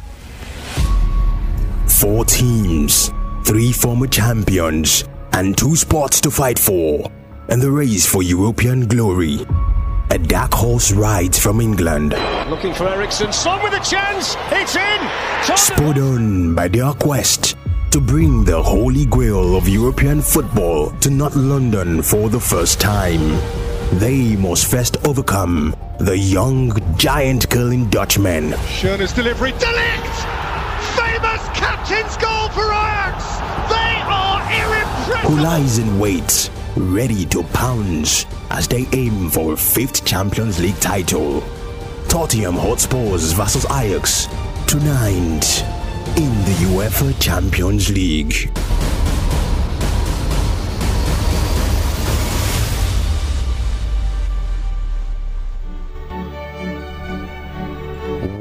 Four 1.88 2.24
teams, 2.24 3.12
three 3.44 3.74
former 3.74 4.08
champions, 4.08 5.04
and 5.34 5.58
two 5.58 5.76
spots 5.76 6.22
to 6.22 6.32
fight 6.32 6.58
for, 6.58 7.12
and 7.50 7.62
the 7.62 7.70
race 7.70 8.06
for 8.06 8.24
European 8.24 8.88
glory. 8.88 9.46
A 10.12 10.18
dark 10.18 10.54
horse 10.54 10.94
rides 10.94 11.38
from 11.38 11.60
England. 11.60 12.12
Looking 12.50 12.74
for 12.74 12.88
Eriksen. 12.88 13.34
Son 13.34 13.62
with 13.62 13.74
a 13.74 13.84
chance. 13.84 14.38
It's 14.52 14.78
in. 14.78 15.58
Spurred 15.58 15.98
on 15.98 16.56
by 16.56 16.70
their 16.70 16.94
quest 16.94 17.58
to 17.92 18.00
bring 18.00 18.46
the 18.46 18.62
holy 18.62 19.06
grail 19.06 19.58
of 19.58 19.68
European 19.68 20.22
football 20.22 20.92
to 21.00 21.10
not 21.10 21.36
London 21.36 22.02
for 22.02 22.30
the 22.30 22.40
first 22.40 22.80
time. 22.80 23.65
They 24.00 24.36
must 24.36 24.70
first 24.70 24.98
overcome 25.08 25.74
the 26.00 26.18
young 26.18 26.98
giant 26.98 27.50
killing 27.50 27.90
Dutchman. 27.90 28.52
Schöne's 28.52 29.14
delivery. 29.14 29.52
De 29.52 29.66
Ligt! 29.66 30.26
famous 30.96 31.42
captain's 31.58 32.18
goal 32.18 32.50
for 32.50 32.66
Ajax. 32.66 33.24
They 33.70 33.96
are 34.04 34.42
irrepressible. 34.52 35.30
Who 35.30 35.42
lies 35.42 35.78
in 35.78 35.98
wait, 35.98 36.50
ready 36.76 37.26
to 37.28 37.44
pounce 37.44 38.26
as 38.50 38.68
they 38.68 38.86
aim 38.92 39.30
for 39.30 39.54
a 39.54 39.58
fifth 39.58 40.04
Champions 40.04 40.60
League 40.60 40.80
title. 40.82 41.42
Tottenham 42.10 42.56
Hotspurs 42.56 43.32
versus 43.32 43.66
Ajax 43.72 44.28
tonight 44.68 45.64
in 46.18 46.32
the 46.44 46.56
UEFA 46.68 47.18
Champions 47.22 47.90
League. 47.90 48.52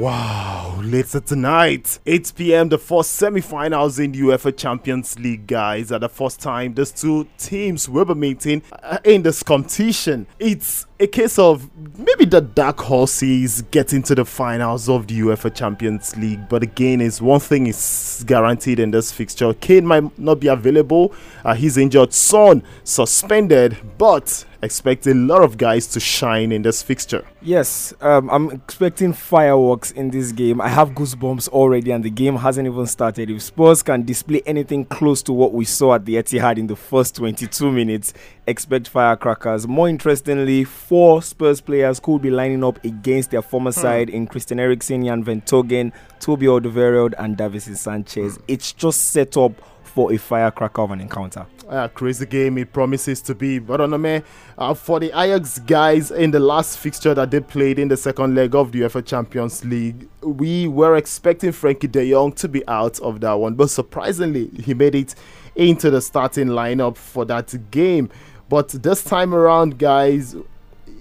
Wow, 0.04 0.82
later 0.82 1.18
tonight, 1.18 1.98
8 2.04 2.34
p.m., 2.36 2.68
the 2.68 2.76
first 2.76 3.14
semi-finals 3.14 3.98
in 3.98 4.12
the 4.12 4.20
UEFA 4.20 4.54
Champions 4.54 5.18
League, 5.18 5.46
guys. 5.46 5.90
At 5.90 6.02
the 6.02 6.10
first 6.10 6.40
time, 6.40 6.74
these 6.74 6.90
two 6.90 7.26
teams 7.38 7.88
will 7.88 8.04
be 8.04 8.12
meeting 8.12 8.62
uh, 8.82 8.98
in 9.02 9.22
this 9.22 9.42
competition. 9.42 10.26
It's 10.38 10.86
a 11.04 11.06
case 11.06 11.38
of 11.38 11.70
maybe 11.98 12.24
the 12.24 12.40
dark 12.40 12.80
horses 12.80 13.60
getting 13.70 14.02
to 14.02 14.14
the 14.14 14.24
finals 14.24 14.88
of 14.88 15.06
the 15.06 15.20
UEFA 15.20 15.54
Champions 15.54 16.16
League. 16.16 16.48
But 16.48 16.62
again, 16.62 17.02
is 17.02 17.20
one 17.20 17.40
thing 17.40 17.66
is 17.66 18.24
guaranteed 18.26 18.80
in 18.80 18.90
this 18.90 19.12
fixture. 19.12 19.52
Kane 19.52 19.86
might 19.86 20.18
not 20.18 20.40
be 20.40 20.48
available. 20.48 21.14
Uh, 21.44 21.54
he's 21.54 21.76
injured. 21.76 22.14
Son 22.14 22.62
suspended, 22.84 23.76
but 23.98 24.46
expect 24.64 25.06
a 25.06 25.14
lot 25.14 25.42
of 25.42 25.58
guys 25.58 25.86
to 25.88 26.00
shine 26.00 26.50
in 26.50 26.62
this 26.62 26.82
fixture. 26.82 27.24
Yes, 27.42 27.92
um, 28.00 28.30
I'm 28.30 28.50
expecting 28.50 29.12
fireworks 29.12 29.90
in 29.90 30.10
this 30.10 30.32
game. 30.32 30.60
I 30.60 30.68
have 30.68 30.90
goosebumps 30.92 31.48
already, 31.48 31.90
and 31.90 32.02
the 32.02 32.10
game 32.10 32.36
hasn't 32.36 32.66
even 32.66 32.86
started. 32.86 33.28
If 33.30 33.42
Spurs 33.42 33.82
can 33.82 34.04
display 34.04 34.42
anything 34.46 34.86
close 34.86 35.22
to 35.24 35.32
what 35.32 35.52
we 35.52 35.66
saw 35.66 35.94
at 35.94 36.06
the 36.06 36.14
Etihad 36.14 36.56
in 36.58 36.66
the 36.66 36.76
first 36.76 37.16
22 37.16 37.70
minutes, 37.70 38.14
expect 38.46 38.88
firecrackers. 38.88 39.68
More 39.68 39.88
interestingly, 39.88 40.64
four 40.94 41.20
Spurs 41.22 41.60
players 41.60 41.98
could 41.98 42.22
be 42.22 42.30
lining 42.30 42.62
up 42.62 42.78
against 42.84 43.32
their 43.32 43.42
former 43.42 43.72
hmm. 43.72 43.80
side 43.80 44.08
in 44.08 44.28
Christian 44.28 44.60
Eriksen, 44.60 45.04
Jan 45.04 45.24
Vertonghen, 45.24 45.92
Toby 46.20 46.46
Alderweireld, 46.46 47.14
and 47.18 47.36
Davinson 47.36 47.76
Sanchez. 47.76 48.38
It's 48.46 48.72
just 48.72 49.08
set 49.08 49.36
up 49.36 49.60
for 49.82 50.12
a 50.12 50.16
firecracker 50.16 50.82
of 50.82 50.92
an 50.92 51.00
encounter. 51.00 51.46
Uh, 51.68 51.88
crazy 51.88 52.26
game 52.26 52.58
it 52.58 52.72
promises 52.72 53.20
to 53.22 53.34
be. 53.34 53.58
But 53.58 53.80
on 53.80 53.90
the 53.90 54.22
uh, 54.56 54.74
for 54.74 55.00
the 55.00 55.06
Ajax 55.06 55.58
guys 55.58 56.12
in 56.12 56.30
the 56.30 56.38
last 56.38 56.78
fixture 56.78 57.12
that 57.12 57.32
they 57.32 57.40
played 57.40 57.80
in 57.80 57.88
the 57.88 57.96
second 57.96 58.36
leg 58.36 58.54
of 58.54 58.70
the 58.70 58.82
UEFA 58.82 59.04
Champions 59.04 59.64
League, 59.64 60.08
we 60.22 60.68
were 60.68 60.94
expecting 60.94 61.50
Frenkie 61.50 61.90
de 61.90 62.08
Jong 62.08 62.30
to 62.34 62.46
be 62.46 62.62
out 62.68 63.00
of 63.00 63.20
that 63.22 63.32
one, 63.32 63.54
but 63.56 63.68
surprisingly, 63.68 64.46
he 64.62 64.74
made 64.74 64.94
it 64.94 65.16
into 65.56 65.90
the 65.90 66.00
starting 66.00 66.50
lineup 66.50 66.96
for 66.96 67.24
that 67.24 67.52
game. 67.72 68.10
But 68.48 68.68
this 68.68 69.02
time 69.02 69.34
around, 69.34 69.78
guys, 69.78 70.36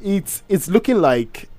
it's 0.03 0.43
it's 0.49 0.67
looking 0.67 0.99
like 0.99 1.49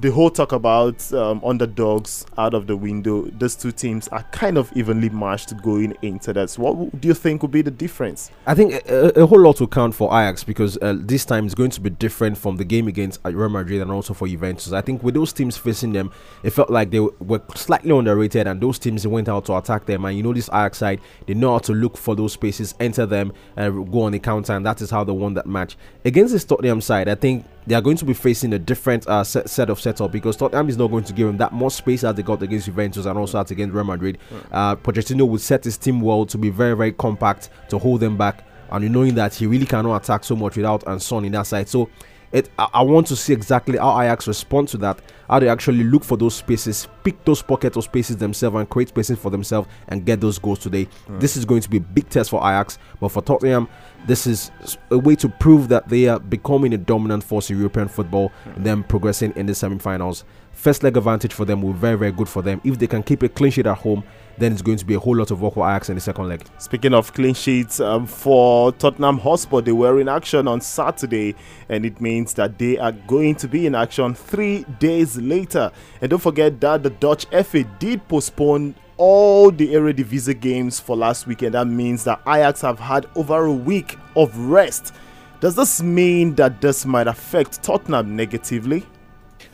the 0.00 0.10
whole 0.10 0.30
talk 0.30 0.52
about 0.52 1.12
um, 1.12 1.40
underdogs 1.44 2.26
out 2.36 2.54
of 2.54 2.66
the 2.66 2.76
window, 2.76 3.22
those 3.38 3.54
two 3.54 3.70
teams 3.70 4.08
are 4.08 4.22
kind 4.32 4.58
of 4.58 4.72
evenly 4.74 5.08
matched 5.08 5.56
going 5.62 5.96
into 6.02 6.32
that. 6.32 6.52
What 6.54 7.00
do 7.00 7.08
you 7.08 7.14
think 7.14 7.42
would 7.42 7.50
be 7.50 7.62
the 7.62 7.70
difference? 7.70 8.30
I 8.46 8.54
think 8.54 8.74
a, 8.88 9.20
a 9.20 9.26
whole 9.26 9.40
lot 9.40 9.60
will 9.60 9.68
count 9.68 9.94
for 9.94 10.08
Ajax 10.08 10.42
because 10.42 10.76
uh, 10.82 10.94
this 10.98 11.24
time 11.24 11.46
is 11.46 11.54
going 11.54 11.70
to 11.70 11.80
be 11.80 11.90
different 11.90 12.36
from 12.36 12.56
the 12.56 12.64
game 12.64 12.88
against 12.88 13.20
Real 13.24 13.48
Madrid 13.48 13.80
and 13.82 13.90
also 13.90 14.14
for 14.14 14.26
Juventus. 14.26 14.72
I 14.72 14.80
think 14.80 15.02
with 15.02 15.14
those 15.14 15.32
teams 15.32 15.56
facing 15.56 15.92
them, 15.92 16.10
it 16.42 16.50
felt 16.50 16.70
like 16.70 16.90
they 16.90 17.00
were 17.00 17.42
slightly 17.54 17.96
underrated, 17.96 18.46
and 18.46 18.60
those 18.60 18.78
teams 18.78 19.06
went 19.06 19.28
out 19.28 19.44
to 19.46 19.56
attack 19.56 19.86
them. 19.86 20.04
And 20.04 20.16
you 20.16 20.22
know, 20.22 20.32
this 20.32 20.48
Ajax 20.48 20.78
side, 20.78 21.00
they 21.26 21.34
know 21.34 21.52
how 21.52 21.58
to 21.58 21.72
look 21.72 21.96
for 21.96 22.16
those 22.16 22.32
spaces, 22.32 22.74
enter 22.80 23.06
them, 23.06 23.32
and 23.56 23.90
go 23.92 24.02
on 24.02 24.12
the 24.12 24.18
counter, 24.18 24.54
and 24.54 24.66
that 24.66 24.80
is 24.80 24.90
how 24.90 25.04
they 25.04 25.12
won 25.12 25.34
that 25.34 25.46
match. 25.46 25.76
Against 26.04 26.32
this 26.32 26.44
Tottenham 26.44 26.80
side, 26.80 27.08
I 27.08 27.14
think 27.14 27.46
they 27.66 27.74
are 27.74 27.80
going 27.80 27.96
to 27.96 28.04
be 28.04 28.14
facing 28.14 28.52
a 28.52 28.58
different 28.58 29.06
uh, 29.06 29.24
set, 29.24 29.48
set 29.48 29.70
of 29.70 29.80
setup 29.80 30.12
because 30.12 30.36
Tottenham 30.36 30.68
is 30.68 30.76
not 30.76 30.88
going 30.88 31.04
to 31.04 31.12
give 31.12 31.26
them 31.26 31.36
that 31.38 31.52
much 31.52 31.72
space 31.74 32.04
as 32.04 32.14
they 32.14 32.22
got 32.22 32.42
against 32.42 32.66
Juventus 32.66 33.06
and 33.06 33.18
also 33.18 33.40
against 33.40 33.74
Real 33.74 33.84
Madrid. 33.84 34.18
Uh, 34.52 34.76
Pochettino 34.76 35.28
will 35.28 35.38
set 35.38 35.64
his 35.64 35.76
team 35.76 36.00
well 36.00 36.26
to 36.26 36.38
be 36.38 36.50
very, 36.50 36.76
very 36.76 36.92
compact 36.92 37.50
to 37.70 37.78
hold 37.78 38.00
them 38.00 38.16
back, 38.16 38.44
and 38.70 38.90
knowing 38.92 39.14
that 39.14 39.34
he 39.34 39.46
really 39.46 39.66
cannot 39.66 39.96
attack 40.02 40.24
so 40.24 40.36
much 40.36 40.56
without 40.56 40.86
and 40.86 41.00
Son 41.00 41.24
in 41.24 41.32
that 41.32 41.46
side. 41.46 41.68
So 41.68 41.88
it, 42.32 42.50
I, 42.58 42.68
I 42.74 42.82
want 42.82 43.06
to 43.06 43.16
see 43.16 43.32
exactly 43.32 43.78
how 43.78 44.00
Ajax 44.00 44.26
respond 44.26 44.68
to 44.68 44.76
that. 44.78 45.00
How 45.30 45.38
they 45.38 45.48
actually 45.48 45.84
look 45.84 46.04
for 46.04 46.18
those 46.18 46.34
spaces, 46.34 46.88
pick 47.04 47.24
those 47.24 47.40
pockets 47.40 47.76
of 47.76 47.84
spaces 47.84 48.16
themselves, 48.16 48.56
and 48.56 48.68
create 48.68 48.88
spaces 48.88 49.18
for 49.18 49.30
themselves 49.30 49.68
and 49.88 50.04
get 50.04 50.20
those 50.20 50.38
goals 50.38 50.58
today. 50.58 50.88
This 51.08 51.36
is 51.36 51.44
going 51.44 51.62
to 51.62 51.70
be 51.70 51.78
a 51.78 51.80
big 51.80 52.08
test 52.10 52.30
for 52.30 52.40
Ajax, 52.40 52.78
but 53.00 53.08
for 53.08 53.22
Tottenham, 53.22 53.68
this 54.06 54.26
is 54.26 54.50
a 54.90 54.98
way 54.98 55.16
to 55.16 55.28
prove 55.28 55.68
that 55.68 55.88
they 55.88 56.08
are 56.08 56.18
becoming 56.18 56.74
a 56.74 56.78
dominant 56.78 57.24
force 57.24 57.50
in 57.50 57.58
European 57.58 57.88
football, 57.88 58.32
and 58.44 58.64
then 58.64 58.82
progressing 58.82 59.32
in 59.36 59.46
the 59.46 59.54
semi-finals. 59.54 60.24
First 60.52 60.82
leg 60.82 60.96
advantage 60.96 61.32
for 61.32 61.44
them 61.44 61.62
will 61.62 61.72
be 61.72 61.78
very, 61.78 61.96
very 61.96 62.12
good 62.12 62.28
for 62.28 62.40
them. 62.40 62.60
If 62.64 62.78
they 62.78 62.86
can 62.86 63.02
keep 63.02 63.22
a 63.22 63.28
clean 63.28 63.50
sheet 63.50 63.66
at 63.66 63.78
home, 63.78 64.04
then 64.38 64.52
it's 64.52 64.62
going 64.62 64.78
to 64.78 64.84
be 64.84 64.94
a 64.94 64.98
whole 64.98 65.16
lot 65.16 65.30
of 65.30 65.40
work 65.42 65.54
for 65.54 65.68
Ajax 65.68 65.88
in 65.88 65.94
the 65.96 66.00
second 66.00 66.28
leg. 66.28 66.44
Speaking 66.58 66.94
of 66.94 67.12
clean 67.12 67.34
sheets, 67.34 67.80
um, 67.80 68.06
for 68.06 68.72
Tottenham 68.72 69.18
Hotspur, 69.18 69.60
they 69.60 69.72
were 69.72 70.00
in 70.00 70.08
action 70.08 70.48
on 70.48 70.60
Saturday, 70.60 71.34
and 71.68 71.84
it 71.84 72.00
means 72.00 72.34
that 72.34 72.58
they 72.58 72.78
are 72.78 72.92
going 72.92 73.34
to 73.36 73.48
be 73.48 73.66
in 73.66 73.74
action 73.74 74.14
three 74.14 74.64
days 74.78 75.16
later. 75.16 75.70
And 76.00 76.10
don't 76.10 76.22
forget 76.22 76.60
that 76.60 76.82
the 76.82 76.90
Dutch 76.90 77.26
FA 77.26 77.64
did 77.78 78.06
postpone 78.08 78.74
all 78.96 79.50
the 79.50 79.74
Eredivisie 79.74 80.38
games 80.40 80.80
for 80.80 80.96
last 80.96 81.26
weekend. 81.26 81.54
That 81.54 81.66
means 81.66 82.04
that 82.04 82.20
Ajax 82.26 82.60
have 82.62 82.78
had 82.78 83.06
over 83.14 83.44
a 83.44 83.52
week 83.52 83.98
of 84.16 84.36
rest. 84.38 84.92
Does 85.40 85.56
this 85.56 85.82
mean 85.82 86.34
that 86.36 86.60
this 86.60 86.86
might 86.86 87.06
affect 87.06 87.62
Tottenham 87.62 88.16
negatively? 88.16 88.84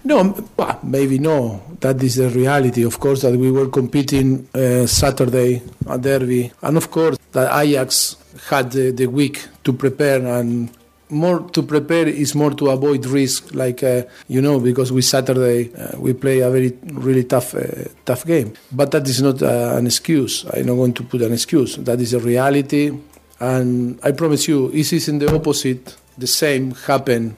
No, 0.03 0.35
maybe 0.83 1.19
no. 1.19 1.63
That 1.81 2.03
is 2.03 2.17
the 2.17 2.31
reality. 2.31 2.85
Of 2.85 3.01
course, 3.01 3.23
that 3.23 3.37
we 3.37 3.51
were 3.51 3.69
competing 3.69 4.49
uh, 4.55 4.87
Saturday 4.87 5.63
at 5.89 6.01
Derby, 6.03 6.53
and 6.63 6.77
of 6.77 6.91
course 6.91 7.19
that 7.33 7.55
Ajax 7.55 8.17
had 8.49 8.73
the, 8.73 8.93
the 8.93 9.07
week 9.07 9.47
to 9.65 9.73
prepare 9.73 10.25
and. 10.27 10.71
More 11.11 11.41
to 11.51 11.63
prepare 11.63 12.07
is 12.07 12.35
more 12.35 12.53
to 12.55 12.71
avoid 12.71 13.05
risk, 13.07 13.53
like 13.53 13.83
uh, 13.83 14.03
you 14.29 14.41
know, 14.41 14.61
because 14.61 14.93
we 14.93 15.03
Saturday 15.03 15.75
uh, 15.75 15.99
we 15.99 16.13
play 16.13 16.39
a 16.41 16.51
very 16.51 16.73
really 16.93 17.25
tough 17.25 17.55
uh, 17.55 17.89
tough 18.05 18.25
game. 18.25 18.55
But 18.71 18.93
that 18.93 19.09
is 19.09 19.21
not 19.21 19.43
uh, 19.43 19.75
an 19.77 19.87
excuse. 19.87 20.45
I'm 20.55 20.67
not 20.67 20.77
going 20.77 20.95
to 20.95 21.03
put 21.03 21.23
an 21.23 21.33
excuse. 21.33 21.77
That 21.77 22.01
is 22.01 22.15
a 22.15 22.21
reality, 22.21 22.97
and 23.41 23.99
I 24.05 24.13
promise 24.13 24.47
you, 24.47 24.71
it 24.71 24.93
is 24.93 25.09
in 25.09 25.19
the 25.19 25.35
opposite. 25.35 25.97
The 26.17 26.27
same 26.27 26.73
happen 26.87 27.37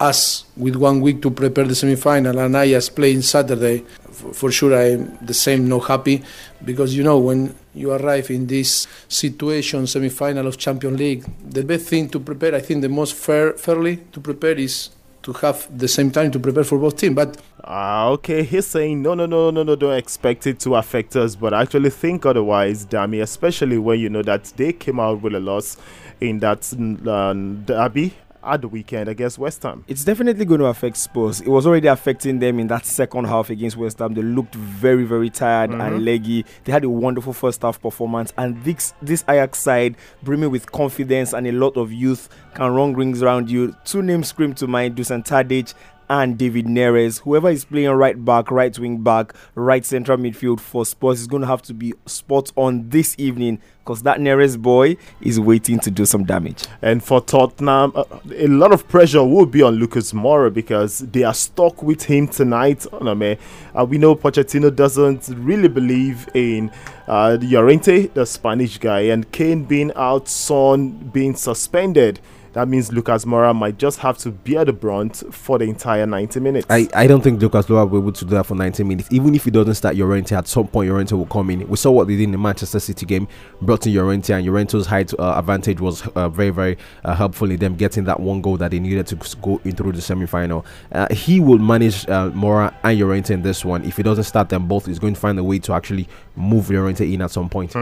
us 0.00 0.44
with 0.56 0.76
one 0.76 1.00
week 1.00 1.22
to 1.22 1.30
prepare 1.30 1.64
the 1.64 1.74
semi-final 1.74 2.38
and 2.38 2.54
as 2.56 2.88
playing 2.88 3.22
Saturday, 3.22 3.84
for, 4.10 4.50
sure 4.50 4.74
I'm 4.78 5.18
the 5.20 5.34
same, 5.34 5.68
not 5.68 5.86
happy, 5.86 6.22
because 6.64 6.94
you 6.94 7.02
know 7.02 7.18
when 7.18 7.54
you 7.78 7.92
arrive 7.92 8.30
in 8.30 8.46
this 8.46 8.86
situation, 9.08 9.86
semi-final 9.86 10.46
of 10.46 10.58
Champions 10.58 10.98
League, 10.98 11.24
the 11.48 11.64
best 11.64 11.86
thing 11.86 12.08
to 12.10 12.20
prepare, 12.20 12.54
I 12.54 12.60
think 12.60 12.82
the 12.82 12.88
most 12.88 13.14
fair, 13.14 13.52
fairly 13.54 13.98
to 14.12 14.20
prepare 14.20 14.58
is 14.58 14.90
to 15.22 15.32
have 15.34 15.66
the 15.76 15.88
same 15.88 16.10
time 16.10 16.30
to 16.30 16.38
prepare 16.38 16.64
for 16.64 16.78
both 16.78 16.96
teams. 16.96 17.14
But 17.14 17.36
Ah, 17.64 18.08
okay. 18.08 18.42
He's 18.44 18.66
saying 18.66 19.02
no, 19.02 19.12
no, 19.12 19.26
no, 19.26 19.50
no, 19.50 19.62
no. 19.62 19.76
Don't 19.76 19.92
expect 19.98 20.46
it 20.46 20.58
to 20.60 20.76
affect 20.76 21.16
us, 21.16 21.36
but 21.36 21.52
actually 21.52 21.90
think 21.90 22.24
otherwise, 22.24 22.86
Dami. 22.86 23.20
Especially 23.20 23.76
when 23.76 24.00
you 24.00 24.08
know 24.08 24.22
that 24.22 24.44
they 24.56 24.72
came 24.72 24.98
out 24.98 25.20
with 25.20 25.34
a 25.34 25.40
loss 25.40 25.76
in 26.20 26.38
that 26.38 26.72
um, 27.06 27.62
derby 27.64 28.14
at 28.48 28.62
the 28.62 28.68
weekend 28.68 29.08
against 29.08 29.38
West 29.38 29.62
Ham. 29.62 29.84
It's 29.88 30.04
definitely 30.04 30.44
going 30.44 30.60
to 30.60 30.66
affect 30.66 30.96
Spurs. 30.96 31.40
It 31.40 31.48
was 31.48 31.66
already 31.66 31.88
affecting 31.88 32.38
them 32.38 32.58
in 32.58 32.66
that 32.68 32.86
second 32.86 33.26
half 33.26 33.50
against 33.50 33.76
West 33.76 33.98
Ham. 33.98 34.14
They 34.14 34.22
looked 34.22 34.54
very, 34.54 35.04
very 35.04 35.30
tired 35.30 35.70
and 35.70 35.80
mm-hmm. 35.80 36.04
leggy. 36.04 36.44
They 36.64 36.72
had 36.72 36.84
a 36.84 36.90
wonderful 36.90 37.32
first 37.32 37.62
half 37.62 37.80
performance, 37.80 38.32
and 38.38 38.62
this 38.64 38.94
this 39.02 39.24
Ajax 39.28 39.58
side, 39.58 39.96
brimming 40.22 40.50
with 40.50 40.70
confidence 40.72 41.32
and 41.32 41.46
a 41.46 41.52
lot 41.52 41.76
of 41.76 41.92
youth, 41.92 42.28
can 42.54 42.72
run 42.72 42.94
rings 42.94 43.22
around 43.22 43.50
you. 43.50 43.74
Two 43.84 44.02
names 44.02 44.28
scream 44.28 44.54
to 44.54 44.66
mind: 44.66 44.96
Dusan 44.96 45.24
Tadic 45.24 45.74
and 46.08 46.38
David 46.38 46.66
Neres. 46.66 47.20
Whoever 47.20 47.50
is 47.50 47.64
playing 47.64 47.90
right 47.90 48.24
back, 48.24 48.50
right 48.50 48.76
wing 48.78 49.02
back, 49.02 49.34
right 49.54 49.84
central 49.84 50.18
midfield 50.18 50.60
for 50.60 50.84
Spurs 50.84 51.20
is 51.20 51.26
going 51.26 51.42
to 51.42 51.46
have 51.46 51.62
to 51.62 51.74
be 51.74 51.94
spot 52.06 52.52
on 52.56 52.88
this 52.88 53.14
evening 53.18 53.60
because 53.88 54.02
that 54.02 54.18
Neres 54.18 54.60
boy 54.60 54.98
is 55.22 55.40
waiting 55.40 55.78
to 55.80 55.90
do 55.90 56.04
some 56.04 56.24
damage. 56.24 56.64
And 56.82 57.02
for 57.02 57.22
Tottenham, 57.22 57.92
uh, 57.94 58.04
a 58.34 58.46
lot 58.46 58.70
of 58.70 58.86
pressure 58.86 59.24
will 59.24 59.46
be 59.46 59.62
on 59.62 59.76
Lucas 59.76 60.12
Moura 60.12 60.52
because 60.52 60.98
they 60.98 61.22
are 61.22 61.32
stuck 61.32 61.82
with 61.82 62.02
him 62.02 62.28
tonight. 62.28 62.80
Onome. 62.92 63.38
Uh, 63.74 63.84
we 63.86 63.96
know 63.96 64.14
Pochettino 64.14 64.74
doesn't 64.74 65.28
really 65.28 65.68
believe 65.68 66.28
in 66.34 66.70
uh, 67.06 67.38
Llorente, 67.40 68.08
the 68.08 68.26
Spanish 68.26 68.76
guy, 68.76 69.00
and 69.00 69.30
Kane 69.32 69.64
being 69.64 69.90
out, 69.96 70.28
Son 70.28 70.90
being 70.90 71.34
suspended. 71.34 72.20
That 72.58 72.66
means 72.66 72.90
Lucas 72.92 73.24
Moura 73.24 73.54
might 73.54 73.78
just 73.78 74.00
have 74.00 74.18
to 74.18 74.32
bear 74.32 74.64
the 74.64 74.72
brunt 74.72 75.22
for 75.32 75.60
the 75.60 75.66
entire 75.66 76.04
90 76.06 76.40
minutes. 76.40 76.66
I, 76.68 76.88
I 76.92 77.06
don't 77.06 77.20
think 77.20 77.40
Lucas 77.40 77.66
Moura 77.66 77.88
will 77.88 78.00
be 78.00 78.04
able 78.06 78.12
to 78.14 78.24
do 78.24 78.30
that 78.32 78.46
for 78.46 78.56
90 78.56 78.82
minutes. 78.82 79.08
Even 79.12 79.32
if 79.36 79.44
he 79.44 79.52
doesn't 79.52 79.76
start 79.76 79.94
Llorente, 79.94 80.34
at 80.34 80.48
some 80.48 80.66
point 80.66 80.90
Llorente 80.90 81.14
will 81.14 81.26
come 81.26 81.50
in. 81.50 81.68
We 81.68 81.76
saw 81.76 81.92
what 81.92 82.08
they 82.08 82.16
did 82.16 82.24
in 82.24 82.32
the 82.32 82.38
Manchester 82.38 82.80
City 82.80 83.06
game, 83.06 83.28
brought 83.62 83.86
in 83.86 83.94
Llorente, 83.94 84.34
and 84.34 84.44
Llorente's 84.44 84.86
height 84.86 85.14
uh, 85.20 85.34
advantage 85.38 85.80
was 85.80 86.04
uh, 86.16 86.28
very, 86.30 86.50
very 86.50 86.76
uh, 87.04 87.14
helpful 87.14 87.48
in 87.48 87.60
them 87.60 87.76
getting 87.76 88.02
that 88.06 88.18
one 88.18 88.42
goal 88.42 88.56
that 88.56 88.72
they 88.72 88.80
needed 88.80 89.06
to 89.06 89.36
go 89.40 89.60
in 89.62 89.76
through 89.76 89.92
the 89.92 90.02
semi-final. 90.02 90.66
Uh, 90.90 91.06
he 91.14 91.38
will 91.38 91.58
manage 91.58 92.08
uh, 92.08 92.28
Moura 92.30 92.74
and 92.82 92.98
Llorente 92.98 93.32
in 93.34 93.42
this 93.42 93.64
one. 93.64 93.84
If 93.84 93.98
he 93.98 94.02
doesn't 94.02 94.24
start 94.24 94.48
them 94.48 94.66
both, 94.66 94.86
he's 94.86 94.98
going 94.98 95.14
to 95.14 95.20
find 95.20 95.38
a 95.38 95.44
way 95.44 95.60
to 95.60 95.74
actually 95.74 96.08
move 96.34 96.70
Llorente 96.70 97.14
in 97.14 97.22
at 97.22 97.30
some 97.30 97.48
point. 97.48 97.72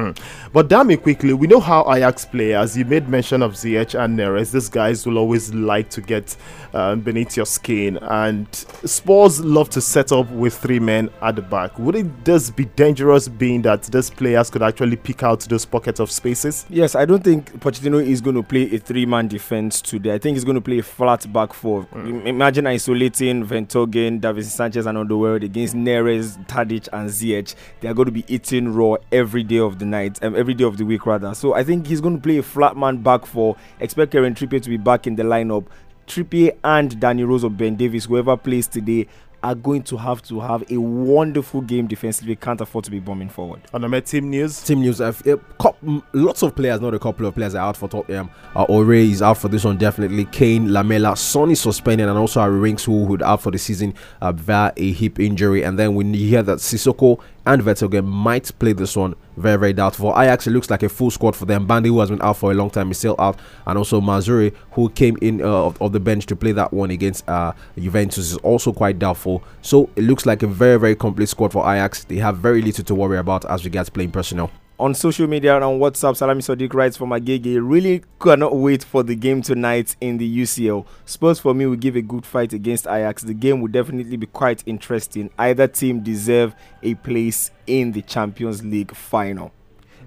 But 0.53 0.69
damn 0.69 0.91
it, 0.91 1.03
quickly, 1.03 1.33
we 1.33 1.47
know 1.47 1.61
how 1.61 1.91
Ajax 1.91 2.27
play. 2.27 2.55
As 2.55 2.77
you 2.77 2.85
made 2.85 3.09
mention 3.09 3.41
of 3.41 3.55
Ziyech 3.55 3.99
and 3.99 4.19
Neres, 4.19 4.66
these 4.67 4.73
guys 4.73 5.07
will 5.07 5.19
always 5.19 5.55
like 5.55 5.89
to 5.91 6.01
get 6.01 6.37
um, 6.75 7.01
beneath 7.01 7.37
your 7.37 7.47
skin. 7.47 7.99
And 8.03 8.53
Spurs 8.53 9.41
love 9.41 9.71
to 9.71 9.81
set 9.81 10.11
up 10.13 10.29
with 10.31 10.57
three 10.57 10.81
men 10.81 11.09
at 11.23 11.37
the 11.37 11.43
back. 11.43 11.79
Would 11.79 11.95
it 11.95 12.07
just 12.25 12.57
be 12.57 12.65
dangerous, 12.65 13.29
being 13.29 13.63
that 13.63 13.85
those 13.85 14.11
players 14.11 14.51
could 14.51 14.63
actually 14.63 14.97
pick 14.97 15.23
out 15.23 15.41
those 15.41 15.65
pockets 15.65 16.01
of 16.01 16.11
spaces? 16.11 16.67
Yes, 16.69 16.95
I 16.95 17.05
don't 17.05 17.23
think 17.23 17.61
Pochettino 17.61 18.05
is 18.05 18.21
going 18.21 18.37
to 18.37 18.43
play 18.43 18.75
a 18.75 18.79
three-man 18.79 19.29
defense 19.29 19.81
today. 19.81 20.15
I 20.15 20.19
think 20.19 20.37
he's 20.37 20.45
going 20.45 20.57
to 20.57 20.61
play 20.61 20.79
a 20.79 20.83
flat 20.83 21.33
back 21.33 21.53
four. 21.53 21.87
Im- 21.95 22.27
Imagine 22.27 22.67
isolating 22.67 23.47
Vertonghen, 23.47 24.21
Davinson 24.21 24.51
Sanchez, 24.51 24.87
and 24.87 24.99
Alderweireld 24.99 25.45
against 25.45 25.75
Neres, 25.77 26.45
Tadic, 26.47 26.89
and 26.93 27.09
Ziyech. 27.09 27.55
They 27.81 27.89
are 27.89 27.95
going 27.95 28.07
to 28.07 28.13
be 28.13 28.25
eating 28.29 28.75
raw 28.75 28.97
every 29.13 29.45
day 29.45 29.59
of 29.59 29.79
the 29.79 29.85
night, 29.85 30.23
um, 30.23 30.35
every 30.35 30.55
day 30.55 30.65
of 30.65 30.77
the 30.77 30.85
week 30.85 31.07
rather. 31.07 31.35
So 31.35 31.55
I 31.55 31.63
think 31.63 31.87
he's 31.87 32.01
going 32.01 32.17
to 32.17 32.23
play 32.23 32.39
a 32.39 32.43
flat 32.43 32.77
man 32.77 32.99
back 32.99 33.25
four. 33.27 33.57
Expect 33.81 34.13
Kieran 34.13 34.35
Trippier 34.47 34.63
to 34.63 34.71
be 34.71 34.77
back 34.77 35.07
in 35.07 35.17
the 35.17 35.23
lineup. 35.23 35.67
Trippier 36.07 36.57
and 36.63 36.99
Danny 37.01 37.25
Rose 37.25 37.45
or 37.45 37.51
Ben 37.51 37.75
Davies, 37.77 38.05
whoever 38.05 38.37
plays 38.37 38.69
today, 38.69 39.09
are 39.43 39.55
going 39.55 39.83
to 39.83 39.97
have 39.97 40.23
to 40.23 40.41
have 40.41 40.65
a 40.73 40.77
wonderful 40.77 41.61
game 41.61 41.87
defensively. 41.87 42.35
Can't 42.35 42.61
afford 42.61 42.85
to 42.87 42.91
be 42.91 42.99
bombing 42.99 43.29
forward. 43.29 43.61
And 43.73 43.85
I 43.85 43.89
Met 43.89 44.07
team 44.07 44.31
news, 44.31 44.63
Team 44.63 44.81
news: 44.81 45.01
uh, 45.01 45.13
a 45.25 45.37
cou- 45.37 46.03
lots 46.13 46.43
of 46.43 46.57
players, 46.57 46.81
not 46.81 46.95
a 46.95 46.99
couple 46.99 47.27
of 47.27 47.35
players, 47.35 47.55
are 47.55 47.69
out 47.69 47.77
for 47.77 47.89
Tottenham. 47.89 48.31
Uh, 48.55 48.65
Ore 48.65 48.95
is 48.95 49.23
out 49.23 49.39
for 49.39 49.49
this 49.49 49.63
one, 49.65 49.77
definitely. 49.77 50.25
Kane, 50.27 50.73
Lamela, 50.73 51.17
Son 51.17 51.51
is 51.51 51.61
suspended, 51.61 52.09
and 52.09 52.19
also 52.19 52.41
Harry 52.41 52.59
Winks, 52.59 52.85
who 52.85 53.05
would 53.05 53.23
out 53.23 53.43
for 53.43 53.51
the 53.51 53.59
season 53.59 53.95
uh, 54.21 54.33
via 54.33 54.73
a 54.77 54.93
hip 54.93 55.21
injury. 55.21 55.63
And 55.63 55.79
then 55.79 55.95
when 55.95 56.15
you 56.15 56.29
hear 56.29 56.43
that 56.43 56.59
Sissoko 56.59 57.21
and 57.47 57.63
Vertonghen 57.63 58.05
might 58.05 58.51
play 58.59 58.73
this 58.73 58.97
one, 58.97 59.15
very 59.37 59.57
very 59.57 59.73
doubtful. 59.73 60.11
Ajax, 60.11 60.47
it 60.47 60.51
looks 60.51 60.69
like 60.69 60.83
a 60.83 60.89
full 60.89 61.11
squad 61.11 61.35
for 61.35 61.47
them. 61.47 61.67
Bandy, 61.67 61.89
who 61.89 62.01
has 62.01 62.11
been 62.11 62.21
out 62.21 62.37
for 62.37 62.51
a 62.51 62.55
long 62.55 62.71
time, 62.71 62.91
is 62.91 62.99
still 62.99 63.17
out, 63.19 63.39
and 63.67 63.79
also 63.79 64.01
Mazraoui, 64.01 64.55
who 64.73 64.91
came 64.91 65.17
in 65.23 65.41
uh, 65.41 65.45
of, 65.47 65.81
of 65.81 65.93
the 65.93 66.01
bench 66.01 66.27
to 66.27 66.37
play 66.37 66.53
that 66.53 66.73
one 66.73 66.91
against 66.91 67.29
uh, 67.29 67.53
Juventus, 67.79 68.33
is 68.33 68.37
also 68.39 68.73
quite 68.73 68.99
doubtful. 68.99 69.43
So 69.63 69.89
it 69.97 70.03
looks 70.03 70.27
like 70.27 70.43
a 70.43 70.47
very 70.47 70.79
very 70.79 70.97
complete 70.97 71.29
squad 71.29 71.53
for 71.53 71.63
Ajax. 71.63 72.05
They 72.05 72.17
have 72.17 72.39
very 72.39 72.61
little 72.61 72.85
to 72.85 72.95
worry 72.95 73.19
about 73.19 73.45
as 73.47 73.65
regards 73.65 73.89
playing 73.89 74.11
personnel. 74.11 74.51
On 74.79 74.95
social 74.95 75.27
media 75.27 75.55
and 75.55 75.65
on 75.65 75.79
WhatsApp, 75.79 76.17
Salami 76.17 76.43
Sadiq 76.43 76.75
writes 76.75 76.97
for 76.97 77.07
Magege, 77.07 77.59
really 77.63 78.03
cannot 78.21 78.57
wait 78.57 78.85
for 78.85 79.03
the 79.03 79.15
game 79.15 79.41
tonight 79.41 79.97
in 80.01 80.19
the 80.19 80.43
UCL. 80.43 80.87
Spurs 81.07 81.39
for 81.39 81.55
me 81.55 81.67
will 81.67 81.77
give 81.77 81.97
a 81.97 82.03
good 82.03 82.27
fight 82.27 82.53
against 82.53 82.87
Ajax. 82.87 83.23
The 83.23 83.35
game 83.35 83.61
will 83.61 83.71
definitely 83.71 84.17
be 84.17 84.27
quite 84.27 84.63
interesting. 84.67 85.31
Either 85.39 85.67
team 85.67 86.01
deserve 86.01 86.55
a 86.83 86.95
place 86.97 87.51
in 87.67 87.93
the 87.93 88.03
Champions 88.03 88.65
League 88.65 88.95
final. 88.95 89.53